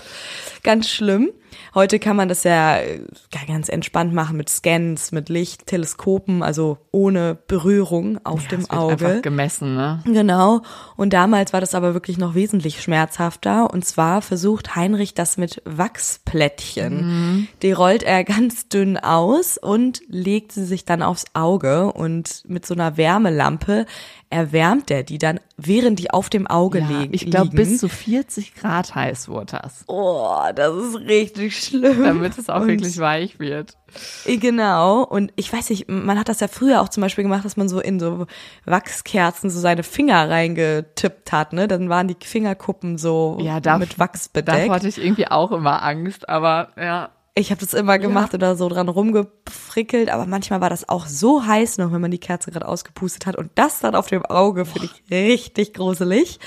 ganz 0.63 0.87
schlimm. 0.87 1.31
Heute 1.75 1.97
kann 1.97 2.15
man 2.15 2.29
das 2.29 2.43
ja 2.43 2.77
äh, 2.77 2.99
ganz 3.47 3.67
entspannt 3.67 4.13
machen 4.13 4.37
mit 4.37 4.47
Scans, 4.49 5.11
mit 5.11 5.29
Licht, 5.29 5.65
Teleskopen, 5.65 6.43
also 6.43 6.77
ohne 6.91 7.35
Berührung 7.47 8.19
auf 8.23 8.43
Ja, 8.43 8.49
dem 8.49 8.59
es 8.61 8.69
wird 8.69 8.79
Auge. 8.79 9.07
Einfach 9.07 9.21
gemessen, 9.23 9.75
ne? 9.75 10.03
Genau. 10.05 10.61
Und 10.97 11.13
damals 11.13 11.51
war 11.51 11.61
das 11.61 11.73
aber 11.73 11.93
wirklich 11.95 12.17
noch 12.19 12.35
wesentlich 12.35 12.81
schmerzhafter. 12.81 13.71
Und 13.71 13.85
zwar 13.85 14.21
versucht 14.21 14.75
Heinrich 14.75 15.15
das 15.15 15.37
mit 15.37 15.63
Wachsplättchen. 15.65 17.47
Die 17.61 17.71
rollt 17.71 18.03
er 18.03 18.23
ganz 18.23 18.69
dünn 18.69 18.97
aus 18.97 19.57
und 19.57 20.01
legt 20.07 20.51
sie 20.51 20.65
sich 20.65 20.85
dann 20.85 21.01
aufs 21.01 21.25
Auge. 21.33 21.91
Und 21.93 22.43
mit 22.47 22.65
so 22.65 22.73
einer 22.73 22.97
Wärmelampe 22.97 23.85
erwärmt 24.33 24.91
er 24.91 25.03
die 25.03 25.17
dann, 25.17 25.39
während 25.57 25.99
die 25.99 26.11
auf 26.11 26.29
dem 26.29 26.47
Auge 26.47 26.79
Ja, 26.79 26.87
liegen. 26.87 27.13
ich 27.13 27.29
glaube, 27.29 27.51
bis 27.51 27.77
zu 27.77 27.87
40 27.87 28.55
Grad 28.55 28.95
heiß 28.95 29.29
wurde 29.29 29.57
das, 29.61 29.83
Oh, 29.87 30.37
das 30.55 30.75
ist 30.75 30.95
richtig 31.01 31.57
schlimm. 31.63 32.03
damit 32.03 32.37
es 32.37 32.49
auch 32.49 32.61
Und- 32.61 32.67
wirklich 32.67 32.97
weich 32.97 33.39
wird. 33.39 33.77
Genau. 34.25 35.03
Und 35.03 35.31
ich 35.35 35.53
weiß 35.53 35.69
nicht, 35.69 35.87
man 35.87 36.17
hat 36.17 36.27
das 36.27 36.39
ja 36.39 36.47
früher 36.47 36.81
auch 36.81 36.89
zum 36.89 37.01
Beispiel 37.01 37.23
gemacht, 37.23 37.45
dass 37.45 37.57
man 37.57 37.69
so 37.69 37.79
in 37.79 37.99
so 37.99 38.25
Wachskerzen 38.65 39.49
so 39.51 39.59
seine 39.59 39.83
Finger 39.83 40.29
reingetippt 40.29 41.31
hat, 41.31 41.53
ne? 41.53 41.67
Dann 41.67 41.89
waren 41.89 42.07
die 42.07 42.17
Fingerkuppen 42.19 42.97
so 42.97 43.37
Ja, 43.39 43.59
da, 43.59 43.77
mit 43.77 43.99
Wachs 43.99 44.29
bedeckt. 44.29 44.69
hatte 44.71 44.87
ich 44.87 44.97
irgendwie 44.97 45.27
auch 45.27 45.51
immer 45.51 45.83
Angst, 45.83 46.27
aber 46.27 46.69
ja. 46.77 47.09
Ich 47.35 47.49
habe 47.49 47.61
das 47.61 47.73
immer 47.73 47.97
gemacht 47.97 48.35
oder 48.35 48.55
so 48.55 48.69
dran 48.69 48.89
rumgefrickelt, 48.89 50.11
aber 50.11 50.27
manchmal 50.27 50.61
war 50.61 50.69
das 50.69 50.87
auch 50.87 51.07
so 51.07 51.43
heiß 51.43 51.79
noch, 51.79 51.91
wenn 51.91 52.01
man 52.01 52.11
die 52.11 52.19
Kerze 52.19 52.51
gerade 52.51 52.67
ausgepustet 52.67 53.25
hat. 53.25 53.35
Und 53.35 53.49
das 53.55 53.79
dann 53.79 53.95
auf 53.95 54.05
dem 54.05 54.23
Auge 54.23 54.65
finde 54.65 54.87
ich 54.93 55.11
richtig 55.11 55.73
gruselig. 55.73 56.39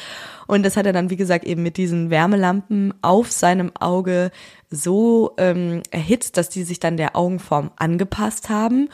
Und 0.47 0.63
das 0.63 0.77
hat 0.77 0.87
er 0.87 0.93
dann, 0.93 1.11
wie 1.11 1.17
gesagt, 1.17 1.45
eben 1.45 1.65
mit 1.65 1.77
diesen 1.77 2.11
Wärmelampen 2.11 2.95
auf 3.03 3.33
seinem 3.33 3.73
Auge 3.75 4.31
so 4.71 5.35
ähm, 5.39 5.83
erhitzt, 5.91 6.37
dass 6.37 6.51
die 6.51 6.63
sich 6.63 6.79
dann 6.79 6.97
der 6.97 7.17
Augenform 7.17 7.73
angepasst 7.75 8.49
haben. 8.49 8.89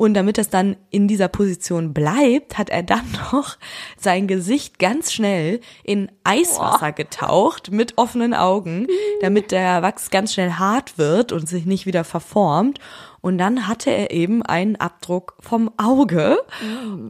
Und 0.00 0.14
damit 0.14 0.38
das 0.38 0.48
dann 0.48 0.76
in 0.88 1.08
dieser 1.08 1.28
Position 1.28 1.92
bleibt, 1.92 2.56
hat 2.56 2.70
er 2.70 2.82
dann 2.82 3.04
noch 3.32 3.58
sein 3.98 4.28
Gesicht 4.28 4.78
ganz 4.78 5.12
schnell 5.12 5.60
in 5.84 6.10
Eiswasser 6.24 6.92
getaucht 6.92 7.70
mit 7.70 7.98
offenen 7.98 8.32
Augen, 8.32 8.86
damit 9.20 9.52
der 9.52 9.82
Wachs 9.82 10.08
ganz 10.08 10.32
schnell 10.32 10.52
hart 10.52 10.96
wird 10.96 11.32
und 11.32 11.46
sich 11.46 11.66
nicht 11.66 11.84
wieder 11.84 12.04
verformt. 12.04 12.78
Und 13.20 13.36
dann 13.36 13.68
hatte 13.68 13.90
er 13.90 14.10
eben 14.10 14.42
einen 14.42 14.76
Abdruck 14.76 15.36
vom 15.38 15.70
Auge. 15.76 16.38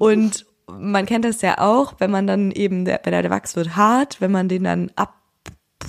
Und 0.01 0.47
man 0.67 1.07
kennt 1.07 1.25
das 1.25 1.43
ja 1.43 1.59
auch, 1.59 1.95
wenn 1.99 2.11
man 2.11 2.27
dann 2.27 2.51
eben, 2.51 2.85
der, 2.87 3.03
wenn 3.05 3.13
der 3.13 3.31
Wachs 3.31 3.55
wird 3.55 3.77
hart, 3.77 4.21
wenn 4.21 4.33
man 4.33 4.49
den 4.49 4.65
dann 4.65 4.91
ab 4.97 5.20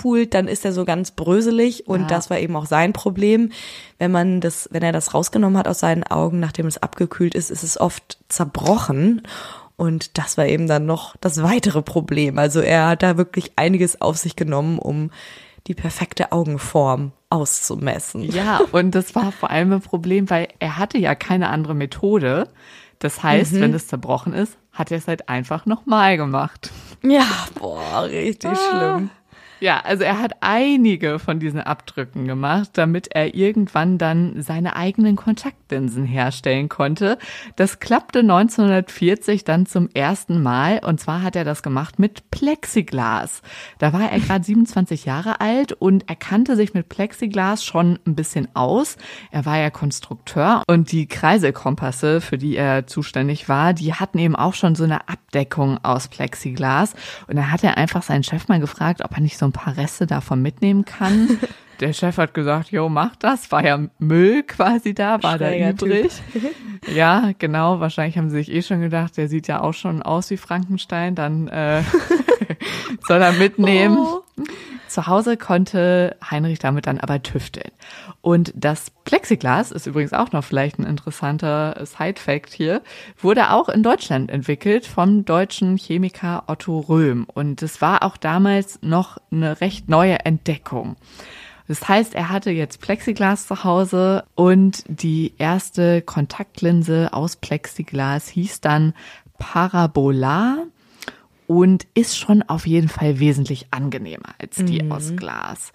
pult, 0.02 0.34
dann 0.34 0.48
ist 0.48 0.64
er 0.64 0.72
so 0.72 0.84
ganz 0.84 1.12
bröselig 1.12 1.86
und 1.86 2.02
Ja. 2.02 2.06
das 2.08 2.28
war 2.30 2.38
eben 2.38 2.56
auch 2.56 2.66
sein 2.66 2.92
Problem. 2.92 3.50
Wenn 3.98 4.10
man 4.10 4.40
das, 4.40 4.68
wenn 4.72 4.82
er 4.82 4.92
das 4.92 5.14
rausgenommen 5.14 5.56
hat 5.58 5.68
aus 5.68 5.78
seinen 5.78 6.02
Augen, 6.04 6.40
nachdem 6.40 6.66
es 6.66 6.82
abgekühlt 6.82 7.34
ist, 7.34 7.50
ist 7.50 7.62
es 7.62 7.80
oft 7.80 8.18
zerbrochen. 8.28 9.22
Und 9.76 10.18
das 10.18 10.36
war 10.36 10.46
eben 10.46 10.66
dann 10.66 10.86
noch 10.86 11.16
das 11.20 11.42
weitere 11.42 11.82
Problem. 11.82 12.38
Also 12.38 12.60
er 12.60 12.88
hat 12.88 13.02
da 13.02 13.16
wirklich 13.16 13.52
einiges 13.56 14.00
auf 14.00 14.16
sich 14.18 14.36
genommen, 14.36 14.78
um 14.78 15.10
die 15.66 15.74
perfekte 15.74 16.32
Augenform 16.32 17.12
auszumessen. 17.30 18.22
Ja, 18.22 18.60
und 18.72 18.94
das 18.94 19.14
war 19.14 19.30
vor 19.32 19.50
allem 19.50 19.72
ein 19.72 19.80
Problem, 19.80 20.28
weil 20.30 20.48
er 20.58 20.78
hatte 20.78 20.98
ja 20.98 21.14
keine 21.14 21.48
andere 21.48 21.74
Methode. 21.74 22.48
Das 22.98 23.22
heißt, 23.22 23.54
wenn 23.60 23.74
es 23.74 23.86
zerbrochen 23.88 24.32
ist, 24.32 24.56
hat 24.72 24.90
er 24.92 24.98
es 24.98 25.08
halt 25.08 25.28
einfach 25.28 25.66
nochmal 25.66 26.16
gemacht. 26.16 26.70
Ja, 27.02 27.26
boah, 27.58 28.04
richtig 28.04 28.50
schlimm. 28.70 29.10
Ja, 29.62 29.78
also 29.84 30.02
er 30.02 30.18
hat 30.18 30.32
einige 30.40 31.20
von 31.20 31.38
diesen 31.38 31.60
Abdrücken 31.60 32.26
gemacht, 32.26 32.70
damit 32.72 33.14
er 33.14 33.36
irgendwann 33.36 33.96
dann 33.96 34.42
seine 34.42 34.74
eigenen 34.74 35.14
Kontaktlinsen 35.14 36.04
herstellen 36.04 36.68
konnte. 36.68 37.16
Das 37.54 37.78
klappte 37.78 38.18
1940 38.18 39.44
dann 39.44 39.66
zum 39.66 39.88
ersten 39.94 40.42
Mal 40.42 40.80
und 40.84 40.98
zwar 40.98 41.22
hat 41.22 41.36
er 41.36 41.44
das 41.44 41.62
gemacht 41.62 42.00
mit 42.00 42.28
Plexiglas. 42.32 43.40
Da 43.78 43.92
war 43.92 44.10
er 44.10 44.18
gerade 44.18 44.42
27 44.42 45.04
Jahre 45.04 45.40
alt 45.40 45.70
und 45.70 46.08
er 46.08 46.16
kannte 46.16 46.56
sich 46.56 46.74
mit 46.74 46.88
Plexiglas 46.88 47.64
schon 47.64 48.00
ein 48.04 48.16
bisschen 48.16 48.48
aus. 48.56 48.96
Er 49.30 49.46
war 49.46 49.58
ja 49.58 49.70
Konstrukteur 49.70 50.64
und 50.66 50.90
die 50.90 51.06
Kreiselkompasse, 51.06 52.20
für 52.20 52.36
die 52.36 52.56
er 52.56 52.88
zuständig 52.88 53.48
war, 53.48 53.74
die 53.74 53.94
hatten 53.94 54.18
eben 54.18 54.34
auch 54.34 54.54
schon 54.54 54.74
so 54.74 54.82
eine 54.82 55.08
Abdeckung 55.08 55.78
aus 55.84 56.08
Plexiglas 56.08 56.94
und 57.28 57.36
da 57.36 57.52
hat 57.52 57.62
er 57.62 57.76
einfach 57.76 58.02
seinen 58.02 58.24
Chef 58.24 58.48
mal 58.48 58.58
gefragt, 58.58 59.04
ob 59.04 59.12
er 59.12 59.20
nicht 59.20 59.38
so 59.38 59.51
ein 59.52 59.64
paar 59.64 59.76
Reste 59.76 60.06
davon 60.06 60.42
mitnehmen 60.42 60.84
kann. 60.84 61.38
Der 61.80 61.92
Chef 61.92 62.16
hat 62.16 62.32
gesagt, 62.32 62.70
jo, 62.70 62.88
mach 62.88 63.16
das. 63.16 63.50
War 63.50 63.64
ja 63.64 63.78
Müll 63.98 64.44
quasi 64.44 64.94
da, 64.94 65.20
war 65.22 65.36
da 65.36 65.50
Typ. 65.50 65.82
übrig. 65.82 66.12
Ja, 66.94 67.32
genau. 67.38 67.80
Wahrscheinlich 67.80 68.16
haben 68.18 68.30
sie 68.30 68.36
sich 68.36 68.52
eh 68.52 68.62
schon 68.62 68.80
gedacht, 68.80 69.16
der 69.16 69.28
sieht 69.28 69.48
ja 69.48 69.60
auch 69.60 69.74
schon 69.74 70.00
aus 70.00 70.30
wie 70.30 70.36
Frankenstein. 70.36 71.16
Dann 71.16 71.48
äh, 71.48 71.82
soll 73.08 73.20
er 73.20 73.32
mitnehmen. 73.32 73.98
Zu 74.92 75.06
Hause 75.06 75.38
konnte 75.38 76.16
Heinrich 76.30 76.58
damit 76.58 76.86
dann 76.86 77.00
aber 77.00 77.22
tüfteln. 77.22 77.70
Und 78.20 78.52
das 78.54 78.90
Plexiglas 79.04 79.72
ist 79.72 79.86
übrigens 79.86 80.12
auch 80.12 80.32
noch 80.32 80.44
vielleicht 80.44 80.78
ein 80.78 80.84
interessanter 80.84 81.80
Side-Fact 81.86 82.52
hier, 82.52 82.82
wurde 83.16 83.52
auch 83.52 83.70
in 83.70 83.82
Deutschland 83.82 84.30
entwickelt 84.30 84.84
vom 84.84 85.24
deutschen 85.24 85.78
Chemiker 85.78 86.44
Otto 86.46 86.78
Röhm. 86.78 87.26
Und 87.32 87.62
es 87.62 87.80
war 87.80 88.02
auch 88.02 88.18
damals 88.18 88.80
noch 88.82 89.16
eine 89.30 89.62
recht 89.62 89.88
neue 89.88 90.26
Entdeckung. 90.26 90.96
Das 91.68 91.88
heißt, 91.88 92.14
er 92.14 92.28
hatte 92.28 92.50
jetzt 92.50 92.82
Plexiglas 92.82 93.46
zu 93.46 93.64
Hause 93.64 94.24
und 94.34 94.84
die 94.88 95.32
erste 95.38 96.02
Kontaktlinse 96.02 97.14
aus 97.14 97.36
Plexiglas 97.36 98.28
hieß 98.28 98.60
dann 98.60 98.92
Parabola 99.38 100.66
und 101.58 101.86
ist 101.94 102.16
schon 102.18 102.42
auf 102.42 102.66
jeden 102.66 102.88
Fall 102.88 103.18
wesentlich 103.20 103.66
angenehmer 103.70 104.34
als 104.40 104.56
die 104.56 104.90
aus 104.90 105.14
Glas. 105.16 105.72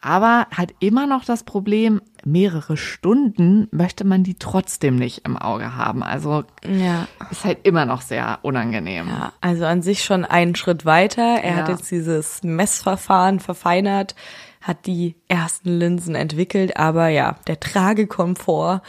Aber 0.00 0.46
hat 0.54 0.72
immer 0.78 1.08
noch 1.08 1.24
das 1.24 1.42
Problem, 1.42 2.00
mehrere 2.24 2.76
Stunden 2.76 3.66
möchte 3.72 4.04
man 4.04 4.22
die 4.22 4.36
trotzdem 4.38 4.94
nicht 4.94 5.22
im 5.24 5.36
Auge 5.36 5.74
haben. 5.74 6.04
Also 6.04 6.44
Ja. 6.64 7.08
ist 7.32 7.44
halt 7.44 7.58
immer 7.66 7.84
noch 7.84 8.02
sehr 8.02 8.38
unangenehm. 8.42 9.08
Ja, 9.08 9.32
also 9.40 9.64
an 9.64 9.82
sich 9.82 10.04
schon 10.04 10.24
einen 10.24 10.54
Schritt 10.54 10.84
weiter. 10.84 11.40
Er 11.42 11.56
hat 11.56 11.68
Ja. 11.68 11.74
jetzt 11.74 11.90
dieses 11.90 12.44
Messverfahren 12.44 13.40
verfeinert, 13.40 14.14
hat 14.62 14.86
die 14.86 15.16
ersten 15.26 15.70
Linsen 15.78 16.14
entwickelt, 16.14 16.76
aber 16.76 17.08
ja, 17.08 17.34
der 17.48 17.58
Tragekomfort 17.58 18.82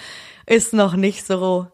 ist 0.45 0.73
noch 0.73 0.95
nicht 0.95 1.25
so 1.25 1.67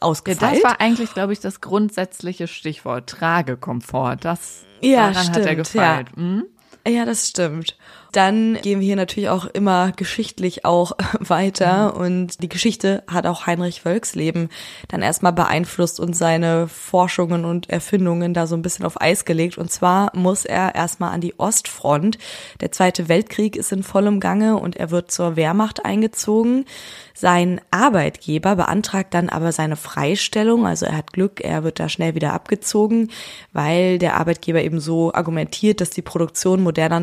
Ja, 0.00 0.06
ausgefeilt. 0.06 0.56
das 0.56 0.64
war 0.64 0.80
eigentlich, 0.80 1.12
glaube 1.12 1.32
ich, 1.32 1.40
das 1.40 1.60
grundsätzliche 1.60 2.46
Stichwort 2.48 3.08
Tragekomfort. 3.08 4.16
Das 4.20 4.64
Ja, 4.80 5.10
daran 5.10 5.28
hat 5.28 5.36
er 5.36 5.42
stimmt, 5.42 5.56
gefeilt. 5.58 6.08
Hm? 6.16 6.44
Ja, 6.86 7.04
das 7.04 7.28
stimmt. 7.28 7.76
Dann 8.16 8.58
gehen 8.62 8.80
wir 8.80 8.86
hier 8.86 8.96
natürlich 8.96 9.28
auch 9.28 9.44
immer 9.44 9.92
geschichtlich 9.92 10.64
auch 10.64 10.92
weiter 11.20 11.92
Mhm. 11.92 12.00
und 12.00 12.42
die 12.42 12.48
Geschichte 12.48 13.02
hat 13.06 13.26
auch 13.26 13.46
Heinrich 13.46 13.84
Wölks 13.84 14.14
Leben 14.14 14.48
dann 14.88 15.02
erstmal 15.02 15.34
beeinflusst 15.34 16.00
und 16.00 16.16
seine 16.16 16.66
Forschungen 16.66 17.44
und 17.44 17.68
Erfindungen 17.68 18.32
da 18.32 18.46
so 18.46 18.56
ein 18.56 18.62
bisschen 18.62 18.86
auf 18.86 18.98
Eis 19.02 19.26
gelegt. 19.26 19.58
Und 19.58 19.70
zwar 19.70 20.12
muss 20.14 20.46
er 20.46 20.74
erstmal 20.74 21.12
an 21.12 21.20
die 21.20 21.38
Ostfront. 21.38 22.16
Der 22.62 22.72
Zweite 22.72 23.10
Weltkrieg 23.10 23.54
ist 23.54 23.70
in 23.72 23.82
vollem 23.82 24.18
Gange 24.18 24.56
und 24.56 24.76
er 24.76 24.90
wird 24.90 25.10
zur 25.10 25.36
Wehrmacht 25.36 25.84
eingezogen. 25.84 26.64
Sein 27.12 27.60
Arbeitgeber 27.70 28.56
beantragt 28.56 29.14
dann 29.14 29.30
aber 29.30 29.52
seine 29.52 29.76
Freistellung. 29.76 30.66
Also 30.66 30.86
er 30.86 30.98
hat 30.98 31.12
Glück, 31.12 31.40
er 31.42 31.64
wird 31.64 31.80
da 31.80 31.88
schnell 31.88 32.14
wieder 32.14 32.32
abgezogen, 32.34 33.10
weil 33.52 33.98
der 33.98 34.16
Arbeitgeber 34.16 34.62
eben 34.62 34.80
so 34.80 35.12
argumentiert, 35.14 35.80
dass 35.80 35.90
die 35.90 36.02
Produktion 36.02 36.62
moderner 36.62 37.00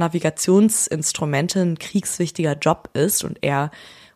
Navigationsinstrumente 1.03 1.59
ein 1.59 1.77
kriegswichtiger 1.77 2.53
Job 2.53 2.89
ist 2.93 3.23
und 3.23 3.39
er 3.41 3.71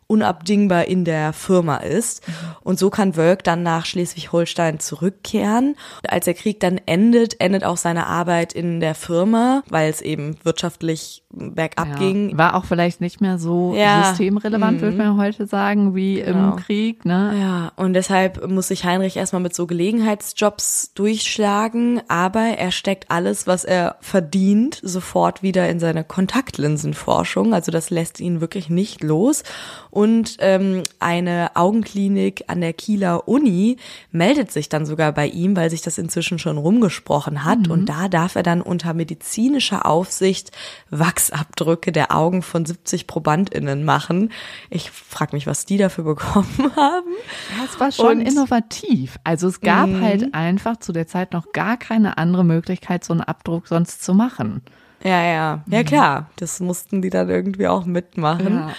unabdingbar 0.08 0.86
in 0.86 1.04
der 1.04 1.32
Firma 1.32 1.76
ist. 1.76 2.22
Und 2.64 2.78
so 2.78 2.90
kann 2.90 3.14
Wölk 3.14 3.44
dann 3.44 3.62
nach 3.62 3.86
Schleswig-Holstein 3.86 4.80
zurückkehren. 4.80 5.76
Und 6.02 6.10
als 6.10 6.24
der 6.24 6.34
Krieg 6.34 6.58
dann 6.60 6.80
endet, 6.86 7.40
endet 7.40 7.62
auch 7.62 7.76
seine 7.76 8.06
Arbeit 8.06 8.52
in 8.54 8.80
der 8.80 8.94
Firma, 8.96 9.62
weil 9.68 9.88
es 9.90 10.00
eben 10.00 10.36
wirtschaftlich 10.42 11.22
bergab 11.30 11.88
Ja. 11.88 11.94
ging. 11.96 12.36
War 12.38 12.54
auch 12.56 12.64
vielleicht 12.64 13.00
nicht 13.02 13.20
mehr 13.20 13.38
so 13.38 13.74
Ja. 13.76 14.04
systemrelevant, 14.08 14.80
würde 14.80 14.96
man 14.96 15.18
heute 15.18 15.46
sagen, 15.46 15.94
wie 15.94 16.14
Genau. 16.22 16.52
im 16.52 16.56
Krieg. 16.56 17.04
Ne? 17.04 17.34
Ja, 17.38 17.72
und 17.76 17.92
deshalb 17.92 18.48
muss 18.50 18.68
sich 18.68 18.84
Heinrich 18.84 19.16
erstmal 19.18 19.42
mit 19.42 19.54
so 19.54 19.66
Gelegenheitsjobs 19.66 20.94
durchschlagen, 20.94 22.00
aber 22.08 22.40
er 22.56 22.70
steckt 22.72 23.10
alles, 23.10 23.46
was 23.46 23.64
er 23.64 23.96
verdient, 24.00 24.80
sofort 24.82 25.42
wieder 25.42 25.68
in 25.68 25.80
seine 25.80 26.02
Kontaktlinsenforschung. 26.02 27.52
Also 27.52 27.70
das 27.70 27.90
lässt 27.90 28.20
ihn 28.20 28.40
wirklich 28.40 28.70
nicht 28.70 29.02
los. 29.02 29.42
Und 29.90 29.97
ähm, 30.04 30.82
eine 31.00 31.50
Augenklinik 31.54 32.44
an 32.46 32.60
der 32.60 32.72
Kieler 32.72 33.26
Uni 33.28 33.76
meldet 34.10 34.52
sich 34.52 34.68
dann 34.68 34.86
sogar 34.86 35.12
bei 35.12 35.26
ihm, 35.26 35.56
weil 35.56 35.70
sich 35.70 35.82
das 35.82 35.98
inzwischen 35.98 36.38
schon 36.38 36.58
rumgesprochen 36.58 37.44
hat. 37.44 37.66
Mhm. 37.66 37.70
Und 37.70 37.86
da 37.86 38.08
darf 38.08 38.36
er 38.36 38.42
dann 38.42 38.60
unter 38.62 38.94
medizinischer 38.94 39.86
Aufsicht 39.86 40.52
Wachsabdrücke 40.90 41.92
der 41.92 42.14
Augen 42.14 42.42
von 42.42 42.64
70 42.64 43.06
ProbandInnen 43.06 43.84
machen. 43.84 44.30
Ich 44.70 44.90
frage 44.90 45.34
mich, 45.34 45.46
was 45.46 45.66
die 45.66 45.78
dafür 45.78 46.04
bekommen 46.04 46.72
haben. 46.76 47.10
Ja, 47.56 47.64
es 47.64 47.80
war 47.80 47.92
schon 47.92 48.18
Und, 48.18 48.20
innovativ. 48.20 49.18
Also 49.24 49.48
es 49.48 49.60
gab 49.60 49.88
mhm. 49.88 50.02
halt 50.02 50.34
einfach 50.34 50.78
zu 50.78 50.92
der 50.92 51.06
Zeit 51.06 51.32
noch 51.32 51.52
gar 51.52 51.76
keine 51.76 52.18
andere 52.18 52.44
Möglichkeit, 52.44 53.04
so 53.04 53.12
einen 53.12 53.22
Abdruck 53.22 53.68
sonst 53.68 54.02
zu 54.04 54.14
machen. 54.14 54.62
Ja, 55.02 55.22
ja. 55.22 55.64
Ja, 55.66 55.80
mhm. 55.80 55.84
klar. 55.84 56.30
Das 56.36 56.60
mussten 56.60 57.02
die 57.02 57.10
dann 57.10 57.28
irgendwie 57.28 57.68
auch 57.68 57.84
mitmachen. 57.84 58.54
Ja. 58.54 58.74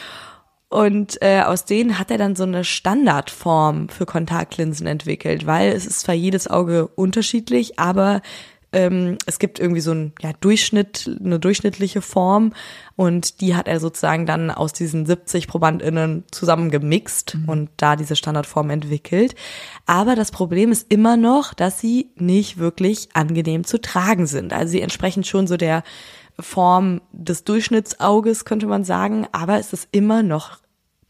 Und 0.70 1.22
äh, 1.22 1.42
aus 1.42 1.66
denen 1.66 1.98
hat 1.98 2.12
er 2.12 2.20
dann 2.20 2.36
so 2.36 2.44
eine 2.44 2.64
Standardform 2.64 3.90
für 3.90 4.06
Kontaktlinsen 4.06 4.86
entwickelt, 4.86 5.48
weil 5.48 5.72
es 5.72 5.88
ist 5.88 6.02
zwar 6.02 6.16
jedes 6.16 6.48
Auge 6.48 6.88
unterschiedlich, 6.88 7.80
aber 7.80 8.22
ähm, 8.72 9.18
es 9.26 9.40
gibt 9.40 9.60
irgendwie 9.60 9.82
so 9.82 9.92
ein 9.92 10.14
ja, 10.22 10.32
Durchschnitt, 10.40 11.10
eine 11.24 11.40
durchschnittliche 11.40 12.02
Form 12.02 12.54
und 12.96 13.42
die 13.42 13.56
hat 13.56 13.68
er 13.68 13.80
sozusagen 13.80 14.28
dann 14.28 14.52
aus 14.52 14.74
diesen 14.74 15.08
70 15.08 15.48
ProbandInnen 15.48 16.26
zusammengemixt 16.30 17.36
mhm. 17.36 17.50
und 17.50 17.70
da 17.78 17.96
diese 17.96 18.16
Standardform 18.16 18.70
entwickelt. 18.70 19.34
Aber 19.88 20.16
das 20.16 20.30
Problem 20.30 20.72
ist 20.72 20.92
immer 20.92 21.18
noch, 21.18 21.56
dass 21.56 21.80
sie 21.80 22.12
nicht 22.16 22.60
wirklich 22.60 23.10
angenehm 23.14 23.64
zu 23.64 23.82
tragen 23.82 24.28
sind. 24.28 24.54
Also 24.54 24.72
sie 24.74 24.82
entsprechen 24.82 25.24
schon 25.24 25.48
so 25.48 25.58
der 25.58 25.84
Form 26.40 27.02
des 27.12 27.44
Durchschnittsauges, 27.44 28.46
könnte 28.46 28.68
man 28.68 28.84
sagen, 28.84 29.28
aber 29.32 29.60
es 29.60 29.74
ist 29.74 29.88
immer 29.92 30.24
noch 30.24 30.60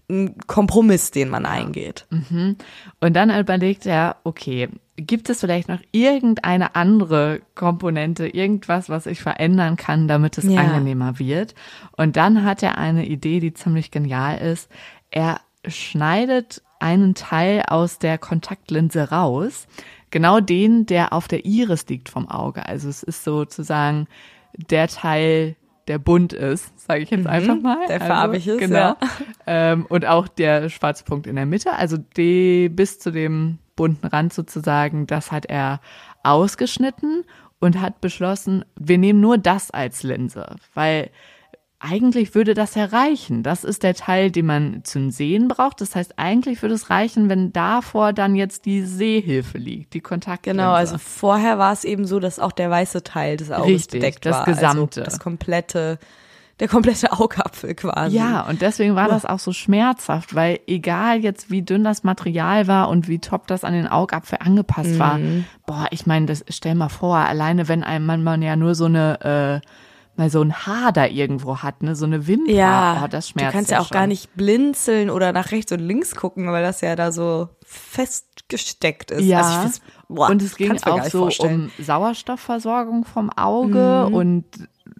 ein 0.10 0.36
Kompromiss, 0.48 1.12
den 1.12 1.30
man 1.30 1.46
eingeht. 1.46 2.08
Mhm. 2.10 2.58
Und 3.00 3.14
dann 3.16 3.30
überlegt 3.30 3.86
er, 3.86 4.18
okay, 4.24 4.70
gibt 4.98 5.30
es 5.30 5.40
vielleicht 5.40 5.70
noch 5.70 5.80
irgendeine 5.92 6.76
andere 6.76 7.42
Komponente, 7.56 8.28
irgendwas, 8.28 8.90
was 8.90 9.06
ich 9.06 9.22
verändern 9.22 9.78
kann, 9.78 10.08
damit 10.08 10.38
es 10.38 10.46
ja. 10.46 10.60
angenehmer 10.60 11.20
wird? 11.20 11.56
Und 11.96 12.16
dann 12.18 12.44
hat 12.44 12.64
er 12.64 12.78
eine 12.78 13.06
Idee, 13.06 13.40
die 13.40 13.54
ziemlich 13.54 13.92
genial 13.92 14.40
ist. 14.40 14.70
Er 15.12 15.42
schneidet 15.66 16.64
einen 16.80 17.14
Teil 17.14 17.64
aus 17.68 18.00
der 18.00 18.18
Kontaktlinse 18.18 19.10
raus, 19.10 19.68
genau 20.12 20.40
den, 20.40 20.86
der 20.86 21.14
auf 21.14 21.28
der 21.28 21.46
Iris 21.46 21.88
liegt 21.88 22.10
vom 22.10 22.30
Auge. 22.30 22.66
Also 22.66 22.90
es 22.90 23.04
ist 23.04 23.24
sozusagen 23.24 24.08
der 24.54 24.88
Teil, 24.88 25.56
der 25.88 25.98
bunt 25.98 26.34
ist, 26.34 26.80
sage 26.80 27.02
ich 27.02 27.10
jetzt 27.10 27.22
mhm, 27.22 27.28
einfach 27.28 27.60
mal. 27.60 27.88
Der 27.88 28.02
also, 28.02 28.14
farbig 28.14 28.48
ist, 28.48 28.60
genau. 28.60 28.78
Ja. 28.78 28.98
Ähm, 29.48 29.86
und 29.88 30.06
auch 30.06 30.28
der 30.28 30.70
schwarze 30.70 31.04
Punkt 31.04 31.28
in 31.28 31.36
der 31.36 31.46
Mitte, 31.46 31.74
also 31.74 31.98
die 31.98 32.70
bis 32.70 33.00
zu 33.00 33.12
dem 33.12 33.60
bunten 33.76 34.08
Rand 34.08 34.34
sozusagen, 34.34 35.08
das 35.08 35.32
hat 35.32 35.46
er 35.46 35.80
ausgeschnitten 36.24 37.24
und 37.60 37.82
hat 37.82 38.02
beschlossen, 38.02 38.66
wir 38.78 38.98
nehmen 38.98 39.22
nur 39.22 39.38
das 39.38 39.72
als 39.72 40.04
Linse, 40.04 40.56
weil 40.74 41.10
eigentlich 41.80 42.36
würde 42.36 42.54
das 42.54 42.76
ja 42.76 42.86
reichen. 42.86 43.42
Das 43.42 43.64
ist 43.64 43.84
der 43.84 43.96
Teil, 43.96 44.32
den 44.32 44.46
man 44.46 44.84
zum 44.84 45.12
Sehen 45.12 45.48
braucht. 45.48 45.80
Das 45.80 45.96
heißt, 45.96 46.20
eigentlich 46.20 46.62
würde 46.62 46.76
es 46.76 46.90
reichen, 46.90 47.30
wenn 47.30 47.54
davor 47.54 48.12
dann 48.12 48.36
jetzt 48.36 48.66
die 48.66 48.82
Sehhilfe 48.82 49.58
liegt, 49.58 49.94
die 49.94 50.02
Kontaktlinse. 50.02 50.58
Genau, 50.62 50.74
also 50.74 50.98
vorher 50.98 51.58
war 51.58 51.72
es 51.72 51.86
eben 51.86 52.06
so, 52.06 52.20
dass 52.20 52.38
auch 52.40 52.52
der 52.52 52.70
weiße 52.70 53.04
Teil 53.04 53.38
des 53.38 53.50
Auges 53.50 53.68
Richtig, 53.68 54.02
bedeckt 54.02 54.26
das 54.26 54.34
war. 54.34 54.46
Das 54.46 54.58
also 54.58 54.62
Gesamte. 54.62 55.02
Also 55.02 55.12
das 55.12 55.20
komplette 55.20 56.00
der 56.60 56.68
komplette 56.68 57.12
Augapfel 57.18 57.74
quasi. 57.74 58.18
Ja, 58.18 58.42
und 58.42 58.62
deswegen 58.62 58.96
war 58.96 59.08
das 59.08 59.26
auch 59.26 59.40
so 59.40 59.54
schmerzhaft, 59.54 60.36
weil 60.36 60.60
egal 60.68 61.20
jetzt 61.20 61.50
wie 61.50 61.62
dünn 61.62 61.86
das 61.86 62.04
Material 62.04 62.68
war 62.68 62.90
und 62.90 63.08
wie 63.08 63.20
top 63.20 63.48
das 63.48 63.64
an 63.64 63.74
den 63.74 63.88
Augapfel 63.88 64.40
angepasst 64.42 64.92
mhm. 64.92 65.00
war, 65.00 65.20
boah, 65.66 65.88
ich 65.92 66.06
meine, 66.06 66.26
das 66.26 66.44
stell 66.50 66.76
mal 66.76 66.90
vor, 66.90 67.16
alleine 67.16 67.70
wenn 67.70 67.84
einem 67.84 68.06
man, 68.06 68.24
man 68.24 68.42
ja 68.42 68.58
nur 68.58 68.76
so 68.76 68.86
eine 68.86 69.62
äh, 69.64 69.68
mal 70.20 70.30
so 70.30 70.42
ein 70.42 70.54
Haar 70.54 70.92
da 70.92 71.08
irgendwo 71.08 71.60
hat, 71.60 71.82
ne, 71.82 71.96
so 71.96 72.06
eine 72.06 72.28
Wimper, 72.28 72.52
ja, 72.52 73.02
oh, 73.04 73.08
das 73.08 73.30
schmerzt. 73.30 73.54
Du 73.54 73.58
kannst 73.58 73.72
ja, 73.72 73.80
auch 73.80 73.88
schon. 73.88 73.96
gar 73.96 74.06
nicht 74.06 74.36
blinzeln 74.36 75.10
oder 75.10 75.32
nach 75.32 75.52
rechts 75.52 75.72
und 75.72 75.80
links 75.80 76.16
gucken, 76.16 76.52
weil 76.52 76.62
das 76.62 76.82
ja 76.82 76.96
da 76.96 77.12
so 77.12 77.50
festgesteckt 77.66 79.12
ist. 79.12 79.24
Ja. 79.24 79.42
Also 79.42 79.64
weiß, 79.64 79.82
boah, 80.10 80.30
und 80.30 80.42
es 80.44 80.58
ging 80.58 80.78
auch 80.84 81.06
so 81.06 81.20
vorstellen. 81.22 81.72
um 81.78 81.84
Sauerstoffversorgung 81.84 83.06
vom 83.06 83.32
Auge 83.32 84.06
mhm. 84.08 84.14
und 84.14 84.46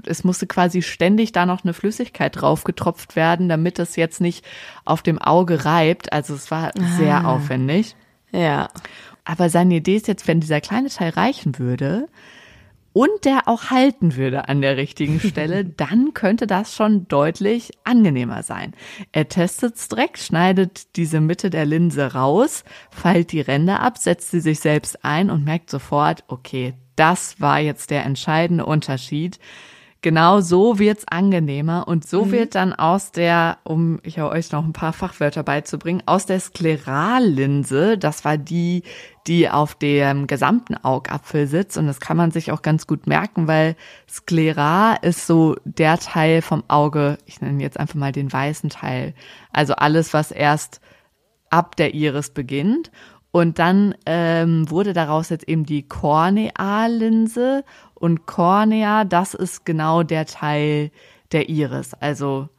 es 0.06 0.24
musste 0.24 0.48
quasi 0.48 0.82
ständig 0.82 1.34
da 1.34 1.46
noch 1.46 1.64
eine 1.64 1.74
Flüssigkeit 1.74 2.40
drauf 2.40 2.64
getropft 2.64 3.16
werden, 3.18 3.50
damit 3.50 3.78
es 3.78 3.98
jetzt 3.98 4.22
nicht 4.22 4.46
auf 4.86 5.02
dem 5.02 5.20
Auge 5.20 5.66
reibt. 5.66 6.14
Also 6.14 6.34
es 6.34 6.50
war 6.50 6.72
sehr 6.98 7.26
ah. 7.26 7.36
aufwendig. 7.36 7.96
Ja. 8.32 8.70
Aber 9.26 9.50
seine 9.50 9.76
Idee 9.76 9.98
ist 9.98 10.08
jetzt, 10.08 10.28
wenn 10.28 10.40
dieser 10.40 10.62
kleine 10.62 10.90
Teil 10.90 11.10
reichen 11.10 11.60
würde, 11.60 12.08
und 12.94 13.10
der 13.24 13.48
auch 13.48 13.70
halten 13.70 14.16
würde 14.16 14.50
an 14.50 14.62
der 14.62 14.78
richtigen 14.78 15.20
Stelle, 15.20 15.66
dann 15.66 16.14
könnte 16.14 16.48
das 16.48 16.76
schon 16.76 17.08
deutlich 17.08 17.72
angenehmer 17.84 18.44
sein. 18.44 18.74
Er 19.12 19.28
testet 19.28 19.76
es 19.76 19.88
direkt, 19.88 20.20
schneidet 20.20 20.96
diese 20.96 21.22
Mitte 21.22 21.50
der 21.50 21.66
Linse 21.66 22.14
raus, 22.14 22.64
feilt 22.90 23.32
die 23.32 23.42
Ränder 23.42 23.80
ab, 23.82 23.98
setzt 23.98 24.32
sie 24.32 24.40
sich 24.40 24.60
selbst 24.60 25.04
ein 25.06 25.30
und 25.30 25.44
merkt 25.44 25.70
sofort, 25.70 26.24
okay, 26.28 26.74
das 26.96 27.40
war 27.40 27.60
jetzt 27.60 27.92
der 27.92 28.06
entscheidende 28.06 28.66
Unterschied. 28.66 29.40
Genau 30.02 30.40
so 30.40 30.80
wird's 30.80 31.06
angenehmer 31.10 31.86
und 31.86 32.08
so 32.08 32.24
mhm. 32.24 32.32
wird 32.32 32.56
dann 32.56 32.72
aus 32.72 33.12
der, 33.12 33.58
um 33.66 34.00
ich 34.04 34.22
euch 34.22 34.50
noch 34.54 34.64
ein 34.64 34.72
paar 34.72 34.94
Fachwörter 34.94 35.44
beizubringen, 35.44 36.04
aus 36.06 36.26
der 36.26 36.40
Sklerallinse, 36.40 37.98
das 37.98 38.24
war 38.24 38.38
die, 38.38 38.84
die 39.28 39.50
auf 39.50 39.76
dem 39.76 40.26
gesamten 40.26 40.78
Augapfel 40.78 41.48
sitzt 41.48 41.78
und 41.78 41.88
das 41.88 42.00
kann 42.00 42.16
man 42.16 42.32
sich 42.32 42.54
auch 42.54 42.62
ganz 42.62 42.88
gut 42.88 43.08
merken, 43.08 43.50
weil 43.50 43.76
Sklera 44.10 44.94
ist 45.02 45.28
so 45.28 45.58
der 45.66 45.98
Teil 45.98 46.42
vom 46.42 46.64
Auge, 46.70 47.18
ich 47.26 47.42
nenne 47.42 47.62
jetzt 47.62 47.78
einfach 47.78 47.96
mal 47.96 48.14
den 48.14 48.32
weißen 48.32 48.70
Teil, 48.70 49.14
also 49.52 49.74
alles, 49.74 50.14
was 50.14 50.32
erst 50.32 50.80
ab 51.50 51.76
der 51.76 51.94
Iris 51.94 52.30
beginnt 52.30 52.90
und 53.32 53.60
dann 53.60 53.94
ähm, 54.06 54.70
wurde 54.72 54.94
daraus 54.94 55.30
jetzt 55.30 55.48
eben 55.48 55.66
die 55.66 55.88
Korneallinse 55.88 57.64
und 58.00 58.26
Kornea, 58.26 59.04
das 59.04 59.34
ist 59.34 59.66
genau 59.66 60.04
der 60.04 60.26
Teil 60.26 60.92
der 61.32 61.50
Iris, 61.50 61.94
also 61.94 62.50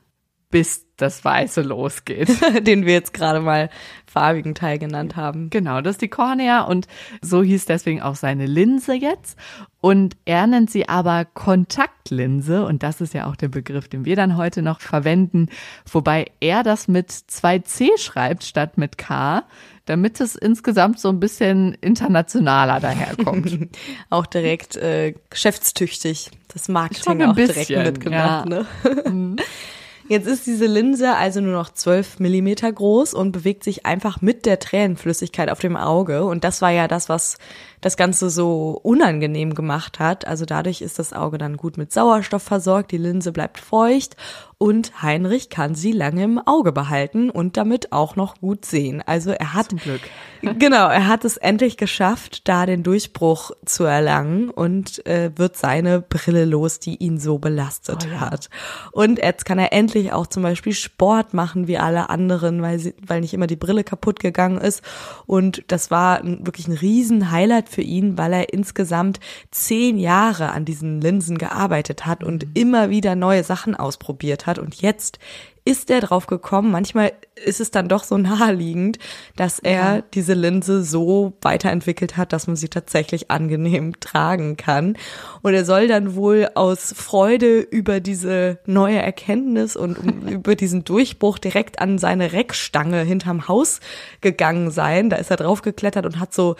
bis 0.50 0.86
das 0.96 1.24
Weiße 1.24 1.62
losgeht. 1.62 2.28
Den 2.66 2.84
wir 2.84 2.92
jetzt 2.92 3.14
gerade 3.14 3.40
mal 3.40 3.70
farbigen 4.06 4.54
Teil 4.54 4.78
genannt 4.78 5.16
haben. 5.16 5.48
Genau, 5.50 5.80
das 5.80 5.94
ist 5.94 6.02
die 6.02 6.08
Kornea 6.08 6.62
und 6.62 6.88
so 7.22 7.42
hieß 7.42 7.64
deswegen 7.64 8.02
auch 8.02 8.16
seine 8.16 8.46
Linse 8.46 8.94
jetzt. 8.94 9.38
Und 9.80 10.16
er 10.24 10.46
nennt 10.46 10.70
sie 10.70 10.88
aber 10.88 11.24
Kontaktlinse 11.24 12.66
und 12.66 12.82
das 12.82 13.00
ist 13.00 13.14
ja 13.14 13.26
auch 13.26 13.36
der 13.36 13.48
Begriff, 13.48 13.88
den 13.88 14.04
wir 14.04 14.16
dann 14.16 14.36
heute 14.36 14.62
noch 14.62 14.80
verwenden, 14.80 15.48
wobei 15.90 16.26
er 16.40 16.62
das 16.62 16.88
mit 16.88 17.10
zwei 17.10 17.60
C 17.60 17.90
schreibt 17.96 18.44
statt 18.44 18.76
mit 18.76 18.98
K 18.98 19.44
damit 19.86 20.20
es 20.20 20.36
insgesamt 20.36 21.00
so 21.00 21.08
ein 21.08 21.18
bisschen 21.18 21.74
internationaler 21.80 22.78
daherkommt. 22.78 23.70
auch 24.10 24.24
direkt 24.24 24.76
äh, 24.76 25.14
geschäftstüchtig, 25.30 26.30
das 26.46 26.68
Marketing 26.68 27.22
auch 27.24 27.34
bisschen, 27.34 27.66
direkt 27.66 27.96
mitgemacht. 27.96 28.48
Ja. 28.48 28.64
Ne? 28.84 29.36
Jetzt 30.10 30.26
ist 30.26 30.48
diese 30.48 30.66
Linse 30.66 31.14
also 31.14 31.40
nur 31.40 31.52
noch 31.52 31.72
12 31.72 32.18
Millimeter 32.18 32.72
groß 32.72 33.14
und 33.14 33.30
bewegt 33.30 33.62
sich 33.62 33.86
einfach 33.86 34.20
mit 34.20 34.44
der 34.44 34.58
Tränenflüssigkeit 34.58 35.48
auf 35.48 35.60
dem 35.60 35.76
Auge. 35.76 36.24
Und 36.24 36.42
das 36.42 36.60
war 36.60 36.72
ja 36.72 36.88
das, 36.88 37.08
was 37.08 37.38
das 37.80 37.96
Ganze 37.96 38.30
so 38.30 38.78
unangenehm 38.82 39.54
gemacht 39.54 39.98
hat. 39.98 40.26
Also 40.26 40.44
dadurch 40.44 40.80
ist 40.80 40.98
das 40.98 41.12
Auge 41.12 41.38
dann 41.38 41.56
gut 41.56 41.76
mit 41.76 41.92
Sauerstoff 41.92 42.42
versorgt, 42.42 42.92
die 42.92 42.98
Linse 42.98 43.32
bleibt 43.32 43.58
feucht 43.58 44.16
und 44.62 45.02
Heinrich 45.02 45.48
kann 45.48 45.74
sie 45.74 45.90
lange 45.90 46.22
im 46.22 46.38
Auge 46.38 46.72
behalten 46.72 47.30
und 47.30 47.56
damit 47.56 47.92
auch 47.92 48.14
noch 48.14 48.40
gut 48.42 48.66
sehen. 48.66 49.02
Also 49.06 49.30
er 49.30 49.54
hat 49.54 49.70
Zum 49.70 49.78
Glück. 49.78 50.02
genau, 50.58 50.86
er 50.86 51.06
hat 51.06 51.24
es 51.24 51.38
endlich 51.38 51.78
geschafft, 51.78 52.46
da 52.46 52.66
den 52.66 52.82
Durchbruch 52.82 53.52
zu 53.64 53.84
erlangen 53.84 54.50
und 54.50 55.06
äh, 55.06 55.30
wird 55.34 55.56
seine 55.56 56.02
Brille 56.02 56.44
los, 56.44 56.78
die 56.78 56.96
ihn 56.96 57.18
so 57.18 57.38
belastet 57.38 58.06
oh, 58.06 58.12
ja. 58.12 58.20
hat. 58.20 58.50
Und 58.92 59.18
jetzt 59.18 59.46
kann 59.46 59.58
er 59.58 59.72
endlich 59.72 60.12
auch 60.12 60.26
zum 60.26 60.42
Beispiel 60.42 60.74
Sport 60.74 61.32
machen 61.32 61.66
wie 61.66 61.78
alle 61.78 62.10
anderen, 62.10 62.60
weil 62.60 62.78
sie, 62.78 62.94
weil 63.00 63.22
nicht 63.22 63.32
immer 63.32 63.46
die 63.46 63.56
Brille 63.56 63.82
kaputt 63.82 64.20
gegangen 64.20 64.58
ist. 64.58 64.82
Und 65.24 65.64
das 65.68 65.90
war 65.90 66.22
wirklich 66.22 66.68
ein 66.68 66.76
riesen 66.76 67.30
Highlight 67.30 67.69
für 67.70 67.82
ihn, 67.82 68.18
weil 68.18 68.32
er 68.32 68.52
insgesamt 68.52 69.20
zehn 69.50 69.98
Jahre 69.98 70.52
an 70.52 70.64
diesen 70.64 71.00
Linsen 71.00 71.38
gearbeitet 71.38 72.04
hat 72.04 72.22
und 72.22 72.46
mhm. 72.46 72.50
immer 72.54 72.90
wieder 72.90 73.14
neue 73.14 73.44
Sachen 73.44 73.74
ausprobiert 73.74 74.46
hat 74.46 74.50
hat. 74.50 74.58
Und 74.58 74.82
jetzt 74.82 75.18
ist 75.64 75.90
er 75.90 76.00
drauf 76.00 76.26
gekommen? 76.26 76.70
Manchmal 76.70 77.12
ist 77.44 77.60
es 77.60 77.70
dann 77.70 77.88
doch 77.88 78.04
so 78.04 78.16
naheliegend, 78.18 78.98
dass 79.36 79.58
er 79.58 79.96
ja. 79.96 80.02
diese 80.14 80.34
Linse 80.34 80.82
so 80.82 81.34
weiterentwickelt 81.42 82.16
hat, 82.16 82.32
dass 82.32 82.46
man 82.46 82.56
sie 82.56 82.68
tatsächlich 82.68 83.30
angenehm 83.30 83.98
tragen 84.00 84.56
kann. 84.56 84.96
Und 85.42 85.54
er 85.54 85.64
soll 85.64 85.88
dann 85.88 86.14
wohl 86.14 86.48
aus 86.54 86.94
Freude 86.96 87.60
über 87.60 88.00
diese 88.00 88.58
neue 88.66 88.98
Erkenntnis 88.98 89.76
und 89.76 89.96
über 90.30 90.54
diesen 90.54 90.84
Durchbruch 90.84 91.38
direkt 91.38 91.80
an 91.80 91.98
seine 91.98 92.32
Reckstange 92.32 93.02
hinterm 93.02 93.48
Haus 93.48 93.80
gegangen 94.20 94.70
sein. 94.70 95.10
Da 95.10 95.16
ist 95.16 95.30
er 95.30 95.36
draufgeklettert 95.36 96.06
und 96.06 96.18
hat 96.18 96.34
so 96.34 96.56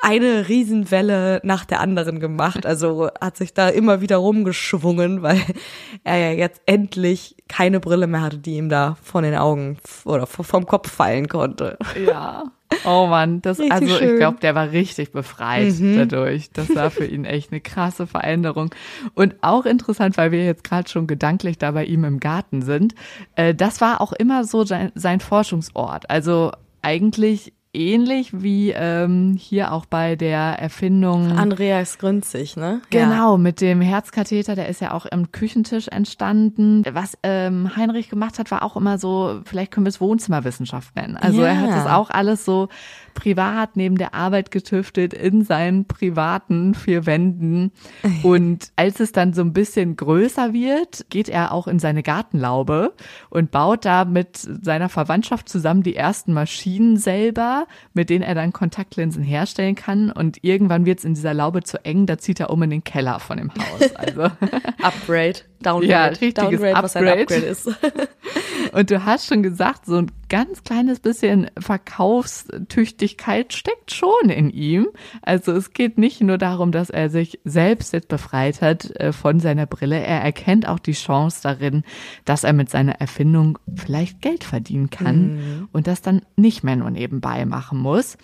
eine 0.00 0.48
Riesenwelle 0.48 1.40
nach 1.44 1.64
der 1.64 1.80
anderen 1.80 2.18
gemacht. 2.18 2.66
Also 2.66 3.08
hat 3.20 3.36
sich 3.36 3.54
da 3.54 3.68
immer 3.68 4.00
wieder 4.00 4.16
rumgeschwungen, 4.16 5.22
weil 5.22 5.40
er 6.04 6.18
ja 6.18 6.30
jetzt 6.32 6.60
endlich 6.66 7.36
keine 7.52 7.80
Brille 7.80 8.06
mehr 8.06 8.22
hatte, 8.22 8.38
die 8.38 8.56
ihm 8.56 8.70
da 8.70 8.96
von 9.02 9.24
den 9.24 9.34
Augen 9.34 9.76
oder 10.06 10.26
vom 10.26 10.64
Kopf 10.64 10.90
fallen 10.90 11.28
konnte. 11.28 11.76
Ja. 12.06 12.44
Oh 12.86 13.06
man, 13.06 13.42
das 13.42 13.58
richtig 13.58 13.72
also 13.74 13.98
schön. 13.98 14.12
ich 14.12 14.16
glaube, 14.16 14.40
der 14.40 14.54
war 14.54 14.72
richtig 14.72 15.12
befreit 15.12 15.78
mhm. 15.78 15.96
dadurch. 15.98 16.50
Das 16.52 16.74
war 16.74 16.90
für 16.90 17.04
ihn 17.04 17.26
echt 17.26 17.52
eine 17.52 17.60
krasse 17.60 18.06
Veränderung 18.06 18.74
und 19.12 19.36
auch 19.42 19.66
interessant, 19.66 20.16
weil 20.16 20.32
wir 20.32 20.46
jetzt 20.46 20.64
gerade 20.64 20.88
schon 20.88 21.06
gedanklich 21.06 21.58
da 21.58 21.72
bei 21.72 21.84
ihm 21.84 22.04
im 22.04 22.20
Garten 22.20 22.62
sind. 22.62 22.94
Äh, 23.36 23.54
das 23.54 23.82
war 23.82 24.00
auch 24.00 24.14
immer 24.14 24.44
so 24.44 24.64
sein, 24.64 24.90
sein 24.94 25.20
Forschungsort. 25.20 26.08
Also 26.08 26.52
eigentlich 26.80 27.52
ähnlich 27.74 28.42
wie 28.42 28.70
ähm, 28.70 29.34
hier 29.38 29.72
auch 29.72 29.86
bei 29.86 30.14
der 30.14 30.58
Erfindung. 30.58 31.32
Andreas 31.32 31.98
Grünzig, 31.98 32.56
ne? 32.56 32.82
Genau, 32.90 33.32
ja. 33.32 33.38
mit 33.38 33.60
dem 33.60 33.80
Herzkatheter, 33.80 34.54
der 34.54 34.68
ist 34.68 34.80
ja 34.80 34.92
auch 34.92 35.06
im 35.06 35.32
Küchentisch 35.32 35.88
entstanden. 35.88 36.84
Was 36.92 37.16
ähm, 37.22 37.74
Heinrich 37.74 38.10
gemacht 38.10 38.38
hat, 38.38 38.50
war 38.50 38.62
auch 38.62 38.76
immer 38.76 38.98
so, 38.98 39.40
vielleicht 39.44 39.72
können 39.72 39.86
wir 39.86 39.90
es 39.90 40.00
Wohnzimmerwissenschaft 40.00 40.94
nennen. 40.96 41.16
Also 41.16 41.40
ja. 41.40 41.48
er 41.48 41.60
hat 41.60 41.70
das 41.70 41.86
auch 41.86 42.10
alles 42.10 42.44
so 42.44 42.68
privat 43.14 43.76
neben 43.76 43.96
der 43.96 44.14
Arbeit 44.14 44.50
getüftelt 44.50 45.14
in 45.14 45.44
seinen 45.44 45.86
privaten 45.86 46.74
vier 46.74 47.06
Wänden. 47.06 47.72
Und 48.22 48.70
als 48.76 49.00
es 49.00 49.12
dann 49.12 49.32
so 49.32 49.42
ein 49.42 49.52
bisschen 49.52 49.96
größer 49.96 50.52
wird, 50.52 51.06
geht 51.10 51.28
er 51.28 51.52
auch 51.52 51.66
in 51.66 51.78
seine 51.78 52.02
Gartenlaube 52.02 52.92
und 53.30 53.50
baut 53.50 53.84
da 53.84 54.04
mit 54.04 54.36
seiner 54.36 54.88
Verwandtschaft 54.88 55.48
zusammen 55.48 55.82
die 55.82 55.96
ersten 55.96 56.32
Maschinen 56.32 56.96
selber, 56.96 57.61
mit 57.94 58.10
denen 58.10 58.22
er 58.22 58.34
dann 58.34 58.52
Kontaktlinsen 58.52 59.22
herstellen 59.22 59.74
kann. 59.74 60.10
Und 60.10 60.42
irgendwann 60.42 60.86
wird 60.86 60.98
es 60.98 61.04
in 61.04 61.14
dieser 61.14 61.34
Laube 61.34 61.62
zu 61.62 61.84
eng, 61.84 62.06
da 62.06 62.18
zieht 62.18 62.40
er 62.40 62.50
um 62.50 62.62
in 62.62 62.70
den 62.70 62.84
Keller 62.84 63.20
von 63.20 63.38
dem 63.38 63.50
Haus. 63.54 63.94
Also 63.96 64.22
Upgrade. 64.82 65.40
Downgrade. 65.62 65.90
Ja, 65.90 66.04
richtiges 66.06 66.34
Downgrade, 66.34 66.76
Upgrade. 66.76 66.82
was 66.82 66.96
ein 66.96 67.08
Upgrade 67.08 67.46
ist. 67.46 67.70
Und 68.72 68.90
du 68.90 69.04
hast 69.04 69.26
schon 69.26 69.42
gesagt, 69.42 69.86
so 69.86 69.96
ein 69.96 70.10
ganz 70.28 70.62
kleines 70.62 71.00
bisschen 71.00 71.50
Verkaufstüchtigkeit 71.58 73.52
steckt 73.52 73.92
schon 73.92 74.30
in 74.30 74.48
ihm. 74.50 74.88
Also 75.20 75.52
es 75.52 75.72
geht 75.72 75.98
nicht 75.98 76.22
nur 76.22 76.38
darum, 76.38 76.72
dass 76.72 76.88
er 76.88 77.10
sich 77.10 77.40
selbst 77.44 77.92
jetzt 77.92 78.08
befreit 78.08 78.62
hat 78.62 78.90
äh, 78.96 79.12
von 79.12 79.40
seiner 79.40 79.66
Brille. 79.66 79.98
Er 79.98 80.22
erkennt 80.22 80.66
auch 80.66 80.78
die 80.78 80.92
Chance 80.92 81.40
darin, 81.42 81.82
dass 82.24 82.44
er 82.44 82.54
mit 82.54 82.70
seiner 82.70 82.92
Erfindung 82.92 83.58
vielleicht 83.74 84.22
Geld 84.22 84.44
verdienen 84.44 84.88
kann 84.88 85.34
mhm. 85.34 85.68
und 85.72 85.86
das 85.86 86.00
dann 86.00 86.22
nicht 86.36 86.64
mehr 86.64 86.76
nur 86.76 86.90
nebenbei 86.90 87.44
machen 87.44 87.78
muss. 87.78 88.16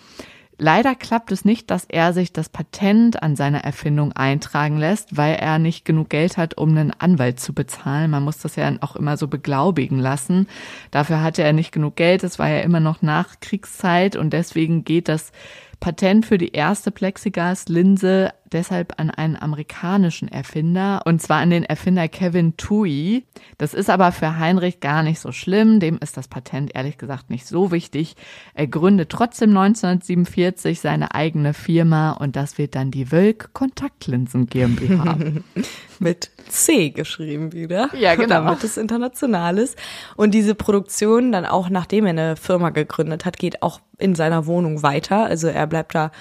Leider 0.61 0.93
klappt 0.93 1.31
es 1.31 1.45
nicht, 1.45 1.71
dass 1.71 1.85
er 1.85 2.11
sich 2.11 2.33
das 2.33 2.49
Patent 2.49 3.23
an 3.23 3.37
seiner 3.37 3.63
Erfindung 3.63 4.11
eintragen 4.11 4.77
lässt, 4.77 5.15
weil 5.15 5.35
er 5.35 5.57
nicht 5.57 5.85
genug 5.85 6.09
Geld 6.09 6.35
hat, 6.35 6.57
um 6.57 6.69
einen 6.69 6.91
Anwalt 6.91 7.39
zu 7.39 7.53
bezahlen. 7.53 8.11
Man 8.11 8.23
muss 8.23 8.39
das 8.39 8.57
ja 8.57 8.69
auch 8.81 8.97
immer 8.97 9.15
so 9.15 9.29
beglaubigen 9.29 9.99
lassen. 9.99 10.47
Dafür 10.91 11.23
hatte 11.23 11.43
er 11.43 11.53
nicht 11.53 11.71
genug 11.71 11.95
Geld. 11.95 12.25
Es 12.25 12.39
war 12.39 12.49
ja 12.49 12.59
immer 12.59 12.81
noch 12.81 13.01
Nachkriegszeit 13.01 14.17
und 14.17 14.33
deswegen 14.33 14.83
geht 14.83 15.07
das 15.07 15.31
Patent 15.79 16.25
für 16.25 16.37
die 16.37 16.51
erste 16.51 16.91
Plexiglas-Linse 16.91 18.31
deshalb 18.53 18.99
an 18.99 19.09
einen 19.09 19.35
amerikanischen 19.35 20.27
Erfinder, 20.27 21.01
und 21.05 21.21
zwar 21.21 21.39
an 21.39 21.49
den 21.49 21.63
Erfinder 21.63 22.07
Kevin 22.07 22.57
Tui. 22.57 23.25
Das 23.57 23.73
ist 23.73 23.89
aber 23.89 24.11
für 24.11 24.37
Heinrich 24.37 24.79
gar 24.79 25.03
nicht 25.03 25.19
so 25.19 25.31
schlimm, 25.31 25.79
dem 25.79 25.97
ist 25.99 26.17
das 26.17 26.27
Patent 26.27 26.75
ehrlich 26.75 26.97
gesagt 26.97 27.29
nicht 27.29 27.45
so 27.45 27.71
wichtig. 27.71 28.15
Er 28.53 28.67
gründet 28.67 29.09
trotzdem 29.09 29.49
1947 29.49 30.79
seine 30.79 31.13
eigene 31.13 31.53
Firma 31.53 32.11
und 32.11 32.35
das 32.35 32.57
wird 32.57 32.75
dann 32.75 32.91
die 32.91 33.11
Wölk 33.11 33.53
Kontaktlinsen 33.53 34.47
GmbH. 34.47 35.17
Mit 35.99 36.31
C 36.47 36.91
geschrieben 36.91 37.51
wieder. 37.51 37.89
Ja, 37.93 38.15
genau. 38.15 38.27
Damit 38.45 38.63
es 38.63 38.77
international 38.77 39.57
ist. 39.57 39.77
Und 40.15 40.33
diese 40.33 40.55
Produktion 40.55 41.31
dann 41.31 41.45
auch, 41.45 41.69
nachdem 41.69 42.05
er 42.05 42.11
eine 42.11 42.35
Firma 42.37 42.69
gegründet 42.69 43.25
hat, 43.25 43.37
geht 43.37 43.61
auch 43.61 43.81
in 43.97 44.15
seiner 44.15 44.45
Wohnung 44.45 44.81
weiter. 44.81 45.25
Also 45.25 45.47
er 45.47 45.67
bleibt 45.67 45.93
da 45.93 46.11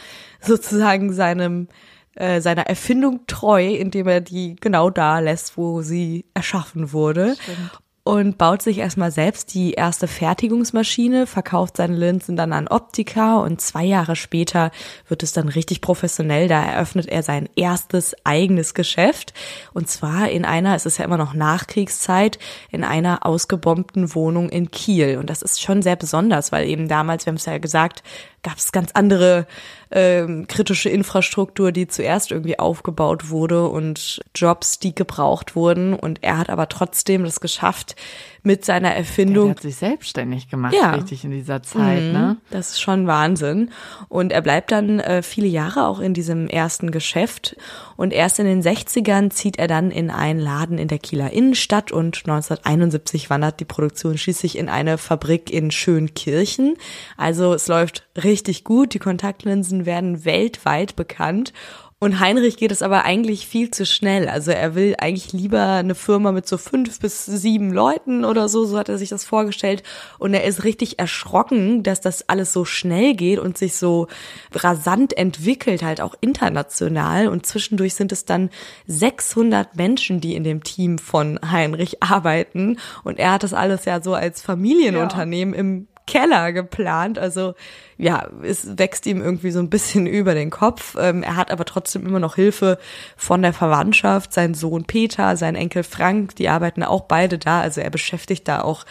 sozusagen 0.41 1.13
seinem 1.13 1.69
äh, 2.19 2.41
seiner 2.41 2.67
Erfindung 2.67 3.21
treu, 3.27 3.75
indem 3.75 4.09
er 4.09 4.21
die 4.21 4.57
genau 4.57 4.91
da 4.91 5.19
lässt, 5.19 5.57
wo 5.57 5.83
sie 5.83 6.25
erschaffen 6.35 6.93
wurde. 6.93 7.37
Stimmt 7.41 7.81
und 8.09 8.39
baut 8.39 8.63
sich 8.63 8.79
erstmal 8.79 9.11
selbst 9.11 9.53
die 9.53 9.73
erste 9.73 10.09
Fertigungsmaschine, 10.09 11.27
verkauft 11.27 11.77
seine 11.77 11.95
Linsen 11.95 12.37
dann 12.37 12.55
an 12.55 12.67
Optiker 12.67 13.43
und 13.43 13.61
zwei 13.61 13.85
Jahre 13.85 14.17
später 14.17 14.71
wird 15.09 15.23
es 15.23 15.35
dann 15.35 15.51
richtig 15.51 15.83
professionell. 15.83 16.49
Da 16.49 16.65
eröffnet 16.65 17.07
er 17.07 17.23
sein 17.23 17.51
erstes 17.55 18.17
eigenes 18.25 18.73
Geschäft 18.73 19.35
und 19.75 19.91
zwar 19.91 20.31
in 20.31 20.47
einer, 20.47 20.75
es 20.75 20.87
ist 20.87 20.97
ja 20.97 21.05
immer 21.05 21.19
noch 21.19 21.35
Nachkriegszeit, 21.35 22.39
in 22.71 22.83
einer 22.83 23.27
ausgebombten 23.27 24.15
Wohnung 24.15 24.49
in 24.49 24.71
Kiel. 24.71 25.19
Und 25.19 25.29
das 25.29 25.43
ist 25.43 25.61
schon 25.61 25.83
sehr 25.83 25.97
besonders, 25.97 26.51
weil 26.51 26.67
eben 26.67 26.89
damals, 26.89 27.27
wir 27.27 27.33
haben 27.33 27.37
es 27.37 27.45
ja 27.45 27.59
gesagt, 27.59 28.03
gab 28.43 28.59
es 28.59 28.73
ganz 28.73 28.93
andere 28.93 29.47
ähm, 29.91 30.47
kritische 30.47 30.89
Infrastruktur, 30.89 31.73
die 31.73 31.89
zuerst 31.89 32.31
irgendwie 32.31 32.59
aufgebaut 32.59 33.31
wurde 33.31 33.69
und 33.69 34.21
Jobs, 34.35 34.79
die 34.79 34.95
gebraucht 34.95 35.57
wurden. 35.57 35.95
Und 35.95 36.23
er 36.23 36.39
hat 36.39 36.51
aber 36.51 36.69
trotzdem 36.69 37.25
das 37.25 37.41
geschafft, 37.41 37.97
mit 38.43 38.65
seiner 38.65 38.95
Erfindung. 38.95 39.49
Er 39.49 39.51
hat 39.51 39.63
sich 39.63 39.77
selbstständig 39.77 40.49
gemacht, 40.49 40.75
ja. 40.75 40.93
richtig 40.93 41.25
in 41.25 41.31
dieser 41.31 41.63
Zeit, 41.63 42.03
mhm. 42.03 42.13
ne? 42.13 42.37
Das 42.51 42.71
ist 42.71 42.81
schon 42.81 43.07
Wahnsinn. 43.07 43.71
Und 44.09 44.33
er 44.33 44.41
bleibt 44.41 44.73
dann 44.73 45.01
äh, 45.01 45.23
viele 45.23 45.49
Jahre 45.49 45.87
auch 45.87 46.01
in 46.01 46.15
diesem 46.15 46.49
ersten 46.49 46.91
Geschäft. 46.91 47.57
Und 47.97 48.13
erst 48.13 48.39
in 48.39 48.47
den 48.47 48.63
60ern 48.63 49.31
zieht 49.31 49.59
er 49.59 49.67
dann 49.67 49.91
in 49.91 50.11
einen 50.11 50.41
Laden 50.41 50.79
in 50.79 50.89
der 50.89 50.99
Kieler 50.99 51.33
Innenstadt 51.33 51.93
und 51.93 52.17
1971 52.19 53.31
wandert 53.31 53.61
die 53.61 53.65
Produktion 53.65 54.17
schließlich 54.17 54.57
in 54.57 54.69
eine 54.69 54.99
Fabrik 54.99 55.51
in 55.51 55.71
Schönkirchen. 55.71 56.77
Also 57.17 57.55
es 57.55 57.69
läuft 57.69 58.09
richtig 58.23 58.65
gut. 58.65 58.95
Die 58.95 58.99
Kontaktlinsen 58.99 59.87
werden 59.87 60.25
weltweit 60.25 60.97
bekannt. 60.97 61.53
Und 62.01 62.21
Heinrich 62.21 62.57
geht 62.57 62.71
es 62.71 62.83
aber 62.83 63.05
eigentlich 63.05 63.49
viel 63.49 63.73
zu 63.73 63.85
schnell. 63.85 64.29
Also 64.29 64.53
er 64.53 64.77
will 64.77 64.95
eigentlich 64.99 65.33
lieber 65.33 65.73
eine 65.73 65.97
Firma 65.97 66.31
mit 66.31 66.47
so 66.47 66.57
fünf 66.57 67.01
bis 67.01 67.27
sieben 67.27 67.73
Leuten 67.73 68.25
oder 68.25 68.49
so, 68.49 68.65
so 68.67 68.79
hat 68.79 68.89
er 68.89 68.99
sich 68.99 69.09
das 69.09 69.25
vorgestellt. 69.25 69.83
Und 70.21 70.33
er 70.33 70.45
ist 70.45 70.63
richtig 70.63 71.01
erschrocken, 71.01 71.83
dass 71.83 72.01
das 72.01 72.29
alles 72.29 72.53
so 72.53 72.65
schnell 72.65 73.15
geht 73.15 73.41
und 73.41 73.59
sich 73.59 73.75
so 73.75 74.07
rasant 74.53 75.19
entwickelt, 75.19 75.83
halt 75.83 76.01
auch 76.01 76.15
international. 76.21 77.27
Und 77.27 77.47
zwischendurch 77.47 77.97
sind 77.97 78.13
es 78.13 78.25
dann 78.25 78.51
600 78.87 79.75
Menschen, 79.75 80.21
die 80.21 80.37
in 80.37 80.45
dem 80.45 80.63
Team 80.63 80.99
von 80.99 81.41
Heinrich 81.51 82.01
arbeiten. 82.01 82.79
Und 83.03 83.19
er 83.19 83.33
hat 83.33 83.43
das 83.43 83.55
alles 83.55 83.87
ja 83.87 84.01
so 84.01 84.15
als 84.15 84.41
Familienunternehmen 84.41 85.53
ja. 85.53 85.61
im 85.61 85.89
Keller 86.09 86.53
geplant. 86.53 87.19
Also 87.19 87.55
ja, 87.99 88.29
es 88.43 88.79
wächst 88.79 89.07
ihm 89.07 89.21
irgendwie 89.21 89.51
so 89.53 89.61
ein 89.61 89.71
bisschen 89.71 90.07
über 90.09 90.35
den 90.35 90.51
Kopf. 90.51 90.97
Ähm, 90.99 91.23
er 91.23 91.37
hat 91.37 91.53
aber 91.53 91.65
trotzdem 91.65 92.07
immer 92.07 92.19
noch 92.19 92.35
Hilfe 92.35 92.79
von 93.17 93.43
der 93.43 93.53
Verwandtschaft. 93.53 94.33
Sein 94.33 94.55
Sohn 94.55 94.85
Peter, 94.85 95.37
sein 95.37 95.55
Enkel 95.55 95.85
Frank, 95.85 96.35
die 96.37 96.49
arbeiten 96.49 96.83
auch 96.83 97.03
beide 97.03 97.39
da. 97.39 97.61
Also 97.61 97.81
er 97.81 97.91
beschäftigt 97.91 98.49
da 98.49 98.63
auch 98.63 98.85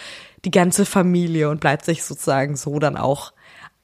die 0.45 0.51
ganze 0.51 0.85
Familie 0.85 1.49
und 1.49 1.59
bleibt 1.59 1.83
sich 1.83 2.03
sozusagen 2.03 2.55
so 2.55 2.79
dann 2.79 2.95
auch 2.95 3.33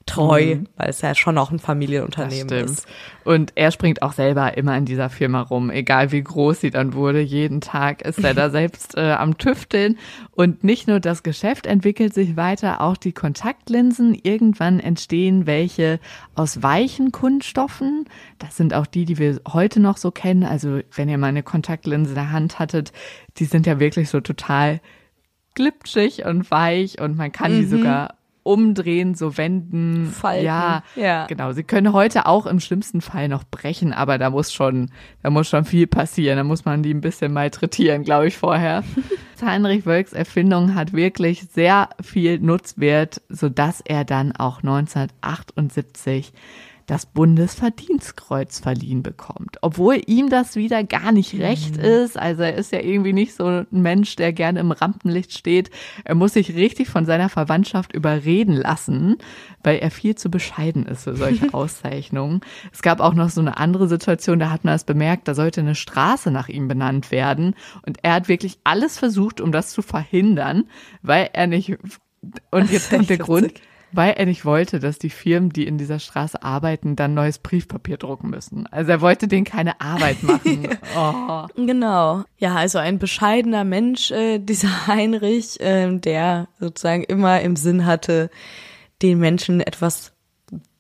treu, 0.06 0.56
mhm. 0.56 0.68
weil 0.76 0.90
es 0.90 1.02
ja 1.02 1.16
schon 1.16 1.38
auch 1.38 1.52
ein 1.52 1.60
Familienunternehmen 1.60 2.66
ist. 2.66 2.86
Und 3.24 3.54
er 3.56 3.72
springt 3.72 4.02
auch 4.02 4.14
selber 4.14 4.58
immer 4.58 4.78
in 4.78 4.86
dieser 4.86 5.10
Firma 5.10 5.42
rum, 5.42 5.70
egal 5.70 6.12
wie 6.12 6.22
groß 6.22 6.60
sie 6.60 6.72
dann 6.72 6.94
wurde. 6.94 7.22
Jeden 7.22 7.62
Tag 7.62 8.02
ist 8.02 8.24
er 8.24 8.34
da 8.34 8.50
selbst 8.52 8.98
äh, 8.98 9.12
am 9.12 9.38
Tüfteln. 9.38 9.98
Und 10.32 10.64
nicht 10.64 10.88
nur 10.88 11.00
das 11.00 11.24
Geschäft 11.24 11.66
entwickelt 11.66 12.14
sich 12.14 12.36
weiter, 12.36 12.82
auch 12.82 12.98
die 12.98 13.14
Kontaktlinsen. 13.14 14.18
Irgendwann 14.22 14.80
entstehen 14.80 15.46
welche 15.46 16.00
aus 16.36 16.62
weichen 16.62 17.12
Kunststoffen. 17.12 18.06
Das 18.40 18.58
sind 18.58 18.74
auch 18.74 18.88
die, 18.88 19.06
die 19.06 19.18
wir 19.18 19.40
heute 19.48 19.80
noch 19.80 19.98
so 19.98 20.12
kennen. 20.12 20.44
Also 20.44 20.80
wenn 20.94 21.08
ihr 21.08 21.18
mal 21.18 21.28
eine 21.28 21.44
Kontaktlinse 21.44 22.12
in 22.12 22.16
der 22.16 22.32
Hand 22.32 22.60
hattet, 22.60 22.92
die 23.38 23.46
sind 23.46 23.66
ja 23.66 23.80
wirklich 23.80 24.10
so 24.10 24.20
total 24.20 24.82
glitschig 25.56 26.26
und 26.26 26.50
weich 26.52 27.00
und 27.00 27.16
man 27.16 27.32
kann 27.32 27.54
mhm. 27.54 27.58
die 27.60 27.66
sogar 27.66 28.16
umdrehen, 28.44 29.16
so 29.16 29.38
wenden. 29.38 30.08
Falten. 30.08 30.46
Ja, 30.46 30.84
Ja. 30.96 31.26
genau. 31.28 31.52
Sie 31.54 31.64
können 31.64 31.94
heute 31.94 32.26
auch 32.26 32.46
im 32.46 32.60
schlimmsten 32.60 33.02
Fall 33.02 33.28
noch 33.30 33.44
brechen, 33.46 33.94
aber 33.94 34.18
da 34.18 34.30
muss 34.30 34.54
schon, 34.54 34.92
da 35.22 35.30
muss 35.30 35.48
schon 35.50 35.66
viel 35.66 35.88
passieren. 35.88 36.38
Da 36.38 36.44
muss 36.44 36.66
man 36.66 36.84
die 36.84 36.94
ein 36.94 37.02
bisschen 37.02 37.34
malträtieren, 37.34 38.04
glaube 38.04 38.28
ich, 38.28 38.38
vorher. 38.38 38.84
Heinrich 39.42 39.86
Wölks 39.86 40.14
Erfindung 40.14 40.74
hat 40.74 40.94
wirklich 40.94 41.42
sehr 41.52 41.90
viel 42.02 42.40
Nutzwert, 42.40 43.22
sodass 43.28 43.82
er 43.82 44.06
dann 44.06 44.32
auch 44.34 44.60
1978 44.60 46.32
das 46.86 47.06
Bundesverdienstkreuz 47.06 48.60
verliehen 48.60 49.04
bekommt. 49.04 49.58
Obwohl 49.62 50.02
ihm 50.06 50.30
das 50.30 50.56
wieder 50.56 50.84
gar 50.84 51.12
nicht 51.12 51.40
recht 51.40 51.78
ist. 51.78 52.18
Also 52.18 52.44
er 52.44 52.56
ist 52.56 52.72
ja 52.72 52.80
irgendwie 52.80 53.14
nicht 53.14 53.36
so 53.36 53.46
ein 53.46 53.68
Mensch, 53.72 54.16
der 54.16 54.34
gerne 54.34 54.60
im 54.60 54.72
Rampenlicht 54.72 55.34
steht. 55.34 55.70
Er 56.04 56.16
muss 56.16 56.34
sich 56.34 56.56
richtig 56.56 56.90
von 56.90 57.06
seiner 57.06 57.30
Verwandtschaft 57.30 57.94
überreden 57.94 58.54
lassen, 58.54 59.18
weil 59.64 59.78
er 59.78 59.92
viel 59.92 60.16
zu 60.16 60.30
bescheiden 60.30 60.86
ist 60.86 61.04
für 61.04 61.16
solche 61.16 61.54
Auszeichnungen. 61.54 62.42
Es 62.72 62.82
gab 62.82 63.00
auch 63.00 63.14
noch 63.14 63.30
so 63.30 63.42
eine 63.42 63.58
andere 63.58 63.88
Situation, 63.88 64.40
da 64.40 64.50
hat 64.50 64.66
man 64.66 64.76
es 64.76 64.84
bemerkt, 64.84 65.28
da 65.28 65.36
sollte 65.36 65.62
eine 65.62 65.76
Straße 65.76 66.32
nach 66.32 66.50
ihm 66.50 66.68
benannt 66.68 67.12
werden. 67.12 67.56
Und 67.86 67.98
er 68.02 68.14
hat 68.14 68.28
wirklich 68.28 68.60
alles 68.64 68.98
versucht, 68.98 69.40
um 69.40 69.52
das 69.52 69.72
zu 69.72 69.82
verhindern, 69.82 70.66
weil 71.02 71.30
er 71.34 71.48
nicht, 71.48 71.78
und 72.52 72.72
jetzt 72.72 72.90
kommt 72.90 73.10
der 73.10 73.18
echt 73.18 73.26
Grund, 73.26 73.46
witzig. 73.46 73.73
Weil 73.94 74.14
er 74.14 74.26
nicht 74.26 74.46
wollte, 74.46 74.80
dass 74.80 75.00
die 75.00 75.10
Firmen, 75.10 75.52
die 75.52 75.68
in 75.68 75.78
dieser 75.78 76.00
Straße 76.00 76.42
arbeiten, 76.44 76.96
dann 76.96 77.14
neues 77.14 77.38
Briefpapier 77.38 77.98
drucken 77.98 78.30
müssen. 78.30 78.68
Also 78.68 78.92
er 78.92 79.02
wollte 79.02 79.28
denen 79.28 79.46
keine 79.46 79.80
Arbeit 79.80 80.24
machen. 80.24 80.68
Oh. 80.98 81.46
Genau. 81.56 82.24
Ja, 82.38 82.56
also 82.56 82.80
ein 82.80 83.00
bescheidener 83.00 83.64
Mensch, 83.64 84.12
äh, 84.12 84.40
dieser 84.40 84.88
Heinrich, 84.88 85.58
ähm, 85.60 86.02
der 86.02 86.48
sozusagen 86.60 87.04
immer 87.04 87.42
im 87.42 87.56
Sinn 87.56 87.86
hatte, 87.86 88.30
den 89.02 89.20
Menschen 89.20 89.62
etwas 89.62 90.13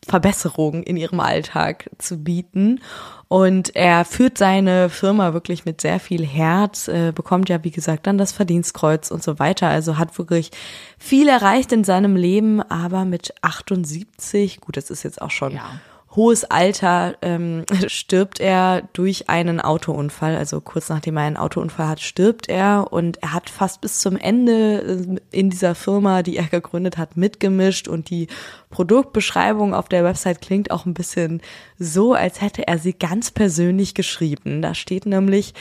Verbesserung 0.08 0.84
in 0.84 0.98
ihrem 0.98 1.20
Alltag 1.20 1.90
zu 1.98 2.24
bieten. 2.24 2.82
Und 3.28 3.76
er 3.76 4.06
führt 4.06 4.38
seine 4.38 4.90
Firma 4.90 5.34
wirklich 5.34 5.66
mit 5.66 5.82
sehr 5.82 6.00
viel 6.00 6.26
Herz, 6.26 6.88
äh, 6.88 7.12
bekommt 7.14 7.50
ja, 7.50 7.64
wie 7.64 7.72
gesagt, 7.72 8.06
dann 8.06 8.18
das 8.18 8.32
Verdienstkreuz 8.32 9.10
und 9.10 9.24
so 9.24 9.40
weiter. 9.40 9.68
Also 9.70 9.98
hat 9.98 10.18
wirklich 10.18 10.52
viel 11.00 11.28
erreicht 11.28 11.72
in 11.72 11.84
seinem 11.84 12.16
Leben, 12.16 12.62
aber 12.62 13.06
mit 13.06 13.34
78, 13.42 14.62
gut, 14.62 14.78
das 14.78 14.90
ist 14.90 15.04
jetzt 15.04 15.22
auch 15.22 15.32
schon 15.32 15.54
Ja. 15.54 15.80
Hohes 16.16 16.44
Alter 16.46 17.16
ähm, 17.22 17.66
stirbt 17.88 18.40
er 18.40 18.84
durch 18.94 19.30
einen 19.30 19.60
Autounfall. 19.60 20.36
Also 20.36 20.62
kurz 20.62 20.90
nachdem 20.90 21.18
er 21.18 21.24
einen 21.24 21.38
Autounfall 21.38 21.88
hat, 21.88 22.02
stirbt 22.02 22.50
er 22.50 22.92
und 22.92 23.22
er 23.22 23.34
hat 23.34 23.50
fast 23.50 23.82
bis 23.82 24.00
zum 24.00 24.18
Ende 24.18 25.20
äh, 25.32 25.38
in 25.38 25.50
dieser 25.50 25.76
Firma, 25.76 26.24
die 26.24 26.38
er 26.38 26.46
gegründet 26.46 26.98
hat, 26.98 27.18
mitgemischt 27.18 27.88
und 27.88 28.10
die 28.10 28.28
Produktbeschreibung 28.70 29.74
auf 29.74 29.90
der 29.90 30.04
Website 30.04 30.42
klingt 30.42 30.72
auch 30.72 30.86
ein 30.86 30.94
bisschen 30.94 31.42
so, 31.78 32.14
als 32.14 32.42
hätte 32.42 32.68
er 32.68 32.78
sie 32.78 32.94
ganz 32.94 33.32
persönlich 33.32 33.94
geschrieben. 33.94 34.62
Da 34.62 34.74
steht 34.74 35.06
nämlich 35.06 35.54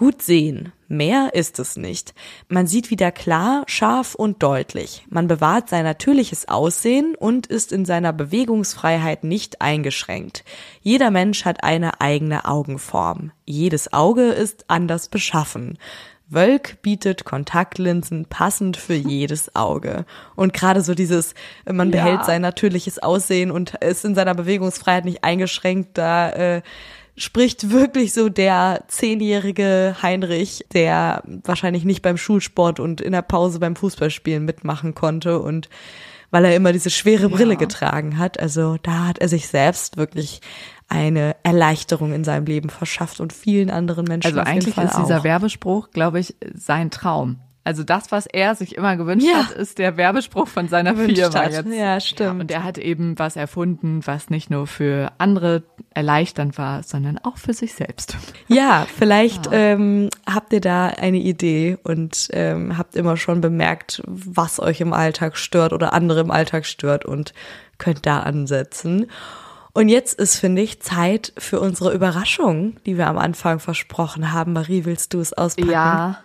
gut 0.00 0.22
sehen. 0.22 0.72
Mehr 0.88 1.34
ist 1.34 1.58
es 1.58 1.76
nicht. 1.76 2.14
Man 2.48 2.66
sieht 2.66 2.90
wieder 2.90 3.12
klar, 3.12 3.64
scharf 3.66 4.14
und 4.14 4.42
deutlich. 4.42 5.04
Man 5.10 5.28
bewahrt 5.28 5.68
sein 5.68 5.84
natürliches 5.84 6.48
Aussehen 6.48 7.14
und 7.14 7.46
ist 7.46 7.70
in 7.70 7.84
seiner 7.84 8.14
Bewegungsfreiheit 8.14 9.24
nicht 9.24 9.60
eingeschränkt. 9.60 10.42
Jeder 10.80 11.10
Mensch 11.10 11.44
hat 11.44 11.64
eine 11.64 12.00
eigene 12.00 12.46
Augenform. 12.46 13.32
Jedes 13.44 13.92
Auge 13.92 14.22
ist 14.30 14.64
anders 14.68 15.08
beschaffen. 15.10 15.76
Wölk 16.30 16.80
bietet 16.80 17.26
Kontaktlinsen 17.26 18.24
passend 18.24 18.78
für 18.78 18.94
jedes 19.18 19.54
Auge. 19.54 20.06
Und 20.34 20.54
gerade 20.54 20.80
so 20.80 20.94
dieses, 20.94 21.34
man 21.70 21.92
Ja. 21.92 22.02
behält 22.02 22.24
sein 22.24 22.40
natürliches 22.40 22.98
Aussehen 23.00 23.50
und 23.50 23.74
ist 23.74 24.06
in 24.06 24.14
seiner 24.14 24.34
Bewegungsfreiheit 24.34 25.04
nicht 25.04 25.24
eingeschränkt, 25.24 25.98
da 25.98 26.30
äh, 26.30 26.62
spricht 27.20 27.70
wirklich 27.70 28.12
so 28.12 28.28
der 28.28 28.84
zehnjährige 28.88 29.96
Heinrich, 30.02 30.64
der 30.72 31.22
wahrscheinlich 31.44 31.84
nicht 31.84 32.02
beim 32.02 32.16
Schulsport 32.16 32.80
und 32.80 33.00
in 33.00 33.12
der 33.12 33.22
Pause 33.22 33.58
beim 33.60 33.76
Fußballspielen 33.76 34.44
mitmachen 34.44 34.94
konnte 34.94 35.38
und 35.40 35.68
weil 36.30 36.44
er 36.44 36.54
immer 36.54 36.72
diese 36.72 36.90
schwere 36.90 37.28
Brille 37.28 37.54
Ja. 37.54 37.58
getragen 37.58 38.16
hat. 38.18 38.38
Also 38.38 38.76
da 38.82 39.08
hat 39.08 39.18
er 39.18 39.28
sich 39.28 39.48
selbst 39.48 39.96
wirklich 39.96 40.40
eine 40.88 41.36
Erleichterung 41.42 42.12
in 42.12 42.24
seinem 42.24 42.46
Leben 42.46 42.70
verschafft 42.70 43.20
und 43.20 43.32
vielen 43.32 43.70
anderen 43.70 44.04
Menschen. 44.06 44.26
Also 44.26 44.40
eigentlich 44.40 44.76
ist 44.76 44.96
dieser. 44.96 45.22
Werbespruch, 45.24 45.90
glaube 45.90 46.20
ich, 46.20 46.34
sein 46.54 46.90
Traum. 46.90 47.38
Also 47.70 47.84
das, 47.84 48.10
was 48.10 48.26
er 48.26 48.56
sich 48.56 48.76
immer 48.76 48.96
gewünscht 48.96 49.28
Ja. 49.30 49.44
hat, 49.48 49.52
ist 49.52 49.78
der 49.78 49.96
Werbespruch 49.96 50.48
von 50.48 50.66
seiner 50.66 50.96
Firma 50.96 51.44
jetzt. 51.46 51.68
Ja, 51.72 52.00
stimmt. 52.00 52.40
Und 52.40 52.50
er 52.50 52.64
hat 52.64 52.78
eben 52.78 53.16
was 53.16 53.36
erfunden, 53.36 54.00
was 54.06 54.28
nicht 54.28 54.50
nur 54.50 54.66
für 54.66 55.12
andere 55.18 55.62
erleichternd 55.94 56.58
war, 56.58 56.82
sondern 56.82 57.18
auch 57.18 57.36
für 57.36 57.52
sich 57.52 57.74
selbst. 57.74 58.16
Ja, 58.48 58.88
vielleicht 58.98 59.48
ähm, 59.52 60.10
habt 60.28 60.52
ihr 60.52 60.60
da 60.60 60.88
eine 60.88 61.18
Idee 61.18 61.78
und 61.84 62.26
ähm, 62.32 62.76
habt 62.76 62.96
immer 62.96 63.16
schon 63.16 63.40
bemerkt, 63.40 64.02
was 64.04 64.58
euch 64.58 64.80
im 64.80 64.92
Alltag 64.92 65.36
stört 65.36 65.72
oder 65.72 65.92
andere 65.92 66.18
im 66.18 66.32
Alltag 66.32 66.66
stört 66.66 67.04
und 67.04 67.34
könnt 67.78 68.04
da 68.04 68.18
ansetzen. 68.18 69.06
Und 69.74 69.88
jetzt 69.88 70.18
ist, 70.18 70.38
finde 70.38 70.62
ich, 70.62 70.82
Zeit 70.82 71.32
für 71.38 71.60
unsere 71.60 71.94
Überraschung, 71.94 72.78
die 72.84 72.98
wir 72.98 73.06
am 73.06 73.16
Anfang 73.16 73.60
versprochen 73.60 74.32
haben. 74.32 74.54
Marie, 74.54 74.84
willst 74.86 75.14
du 75.14 75.20
es 75.20 75.32
auspacken? 75.32 75.70
Ja, 75.70 76.18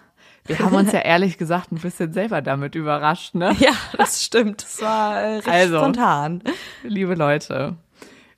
wir 0.45 0.59
haben 0.59 0.75
uns 0.75 0.91
ja 0.91 0.99
ehrlich 1.03 1.37
gesagt 1.37 1.71
ein 1.71 1.77
bisschen 1.77 2.13
selber 2.13 2.41
damit 2.41 2.75
überrascht, 2.75 3.35
ne? 3.35 3.55
Ja, 3.59 3.73
das 3.97 4.23
stimmt. 4.23 4.63
Es 4.63 4.81
war 4.81 5.19
äh, 5.19 5.35
recht 5.35 5.47
Also. 5.47 5.77
spontan. 5.79 6.41
Liebe 6.83 7.15
Leute, 7.15 7.75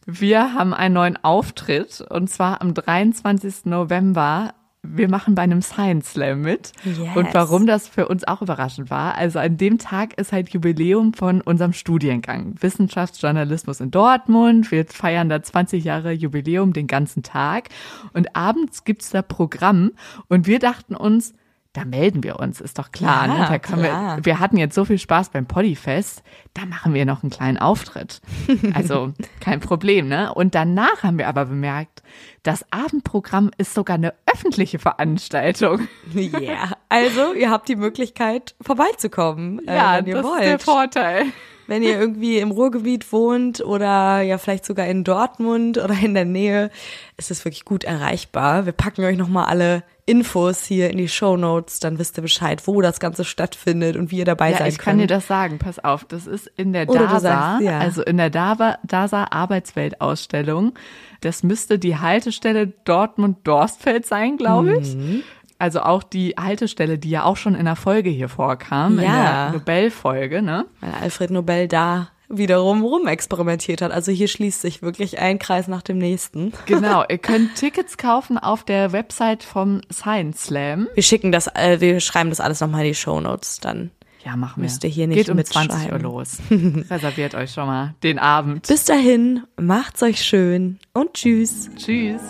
wir 0.06 0.54
haben 0.54 0.74
einen 0.74 0.93
neuen 0.93 1.22
Auftritt 1.24 2.02
und 2.02 2.30
zwar 2.30 2.62
am 2.62 2.74
23. 2.74 3.65
November. 3.65 4.54
Wir 4.89 5.10
machen 5.10 5.36
bei 5.36 5.41
einem 5.41 5.62
Science 5.62 6.12
Slam 6.13 6.41
mit. 6.43 6.72
Yes. 6.86 6.98
Und 7.15 7.34
warum 7.34 7.67
das 7.67 7.89
für 7.89 8.08
uns 8.08 8.26
auch 8.26 8.41
überraschend 8.41 8.89
war, 8.89 9.15
also 9.15 9.38
an 9.39 9.58
dem 9.58 9.80
Tag 9.80 10.17
ist 10.17 10.32
halt 10.32 10.48
Jubiläum 10.50 11.13
von 11.13 11.41
unserem 11.41 11.74
Studiengang. 11.74 12.56
Wissenschaftsjournalismus 12.62 13.82
in 13.82 13.91
Dortmund. 13.91 14.72
Wir 14.72 14.86
feiern 14.86 15.28
da 15.28 15.43
20 15.43 15.84
Jahre 15.84 16.13
Jubiläum 16.13 16.72
den 16.72 16.88
ganzen 16.88 17.22
Tag. 17.22 17.67
Und 18.13 18.34
abends 18.34 18.86
gibt's 18.86 19.10
da 19.10 19.22
Programm. 19.22 19.91
Und 20.30 20.48
wir 20.48 20.60
dachten 20.60 20.96
uns, 20.96 21.34
da 21.78 21.86
melden 21.86 22.24
wir 22.24 22.40
uns, 22.40 22.60
ist 22.60 22.80
doch 22.80 22.92
klar. 22.92 23.28
Ja, 23.28 23.34
ne? 23.34 23.48
Da 23.48 23.60
können 23.60 23.84
klar. 23.84 24.18
wir, 24.18 24.26
wir 24.26 24.40
hatten 24.40 24.58
jetzt 24.58 24.74
so 24.74 24.84
viel 24.84 24.98
Spaß 24.98 25.30
beim 25.30 25.46
Poddyfest, 25.46 26.24
da 26.56 26.66
machen 26.66 26.96
wir 26.96 27.06
noch 27.06 27.22
einen 27.22 27.30
kleinen 27.30 27.58
Auftritt. 27.58 28.22
Also 28.74 29.13
kein 29.40 29.60
Problem, 29.60 30.08
ne? 30.08 30.34
Und 30.34 30.54
danach 30.54 31.04
haben 31.04 31.18
wir 31.18 31.28
aber 31.28 31.46
bemerkt, 31.46 32.04
das 32.44 32.66
Abendprogramm 32.72 33.52
ist 33.58 33.74
sogar 33.74 33.96
eine 33.96 34.13
öffentliche 34.26 34.80
Veranstaltung. 34.80 35.88
Ja, 36.13 36.72
also 36.90 37.34
ihr 37.34 37.50
habt 37.50 37.70
die 37.70 37.76
Möglichkeit 37.76 38.56
vorbeizukommen, 38.62 39.60
äh, 39.68 39.98
wenn 39.98 40.06
ihr 40.06 40.16
das 40.16 40.26
wollt. 40.26 40.42
ist 40.42 40.48
der 40.48 40.60
Vorteil. 40.60 41.26
Wenn 41.67 41.84
ihr 41.84 41.99
irgendwie 41.99 42.39
im 42.39 42.51
Ruhrgebiet 42.51 43.12
wohnt 43.12 43.62
oder 43.62 44.21
ja 44.21 44.38
vielleicht 44.38 44.65
sogar 44.65 44.88
in 44.88 45.03
Dortmund 45.03 45.77
oder 45.77 45.95
in 46.01 46.13
der 46.13 46.25
Nähe, 46.25 46.71
ist 47.17 47.32
es 47.32 47.43
wirklich 47.45 47.65
gut 47.65 47.84
erreichbar. 47.84 48.65
Wir 48.65 48.73
packen 48.73 49.03
euch 49.03 49.17
nochmal 49.17 49.45
alle 49.45 49.84
Infos 50.08 50.63
hier 50.63 50.89
in 50.89 50.97
die 50.97 51.10
Show 51.10 51.36
Notes, 51.36 51.82
dann 51.82 51.99
wisst 51.99 52.17
ihr 52.17 52.21
Bescheid, 52.21 52.65
wo 52.65 52.82
das 52.82 53.01
Ganze 53.01 53.25
stattfindet 53.25 53.97
und 53.97 54.10
wie 54.10 54.19
ihr 54.19 54.25
dabei 54.25 54.51
Ja, 54.51 54.60
sein 54.60 54.69
ich 54.69 54.77
kann 54.77 54.93
könnt. 54.97 55.01
dir 55.03 55.15
das 55.15 55.27
sagen, 55.27 55.60
pass 55.60 55.84
auf, 55.84 56.06
das 56.06 56.27
ist 56.27 56.47
in 56.56 56.71
der 56.71 56.88
Oder 56.88 57.01
DASA, 57.01 57.19
sagst, 57.19 57.62
ja. 57.65 57.80
also 57.80 58.03
in 58.03 58.15
der 58.15 58.30
DASA, 58.30 58.77
DASA 58.84 59.25
Arbeitsweltausstellung. 59.32 60.73
Das 61.19 61.43
müsste 61.43 61.77
die 61.77 61.97
Haltestelle 61.97 62.67
Dortmund-Dorstfeld 62.86 64.06
sein, 64.06 64.38
glaube 64.38 64.77
ich. 64.77 64.95
Mhm. 64.95 65.23
Also 65.60 65.82
auch 65.82 66.04
die 66.04 66.36
Haltestelle, 66.39 66.98
die 66.98 67.10
ja 67.10 67.24
auch 67.24 67.38
schon 67.38 67.56
in 67.56 67.65
der 67.65 67.76
Folge 67.76 68.10
hier 68.10 68.30
vorkam, 68.30 69.00
in 69.00 69.06
Ja. 69.06 69.50
der 69.50 69.60
Nobelfolge, 69.60 70.41
ne? 70.41 70.65
Weil 70.82 70.91
Alfred 71.02 71.32
Nobel 71.32 71.67
da 71.67 72.10
wiederum 72.30 72.84
rumexperimentiert 72.84 73.82
hat. 73.82 73.91
Also 73.91 74.12
hier 74.12 74.28
schließt 74.28 74.62
sich 74.62 74.82
wirklich 74.82 75.17
ein 75.20 75.39
Kreis 75.39 75.67
nach 75.70 75.82
dem 75.82 75.98
nächsten. 75.98 76.52
Genau, 76.65 77.04
ihr 77.08 77.17
könnt 77.20 77.56
Tickets 77.56 77.98
kaufen 77.98 78.38
auf 78.38 78.63
der 78.65 78.91
Website 78.91 79.43
vom 79.43 79.82
Science 79.91 80.43
Slam. 80.46 80.88
Wir 80.93 81.04
schicken 81.04 81.32
das, 81.32 81.48
äh, 81.56 81.78
wir 81.80 82.00
schreiben 82.02 82.30
das 82.30 82.39
alles 82.41 82.60
nochmal 82.60 82.82
in 82.82 82.88
die 82.89 82.96
Show 82.96 83.20
Notes 83.22 83.60
dann. 83.60 83.91
Ja, 84.26 84.36
machen 84.36 84.58
wir. 84.58 84.63
Müsst 84.63 84.84
ihr 84.84 84.89
hier 84.89 85.08
nicht 85.08 85.17
Geht 85.20 85.30
um 85.30 85.38
mitschreiben. 85.38 85.70
20 85.70 85.93
Uhr 85.93 86.00
los. 86.00 86.38
Reserviert 86.89 87.34
euch 87.34 87.52
schon 87.54 87.65
mal 87.67 87.96
den 88.04 88.20
Abend. 88.20 88.67
Bis 88.67 88.84
dahin, 88.84 89.43
macht's 89.56 90.04
euch 90.04 90.22
schön 90.22 90.80
und 90.93 91.13
tschüss. 91.13 91.70
Tschüss. 91.78 92.22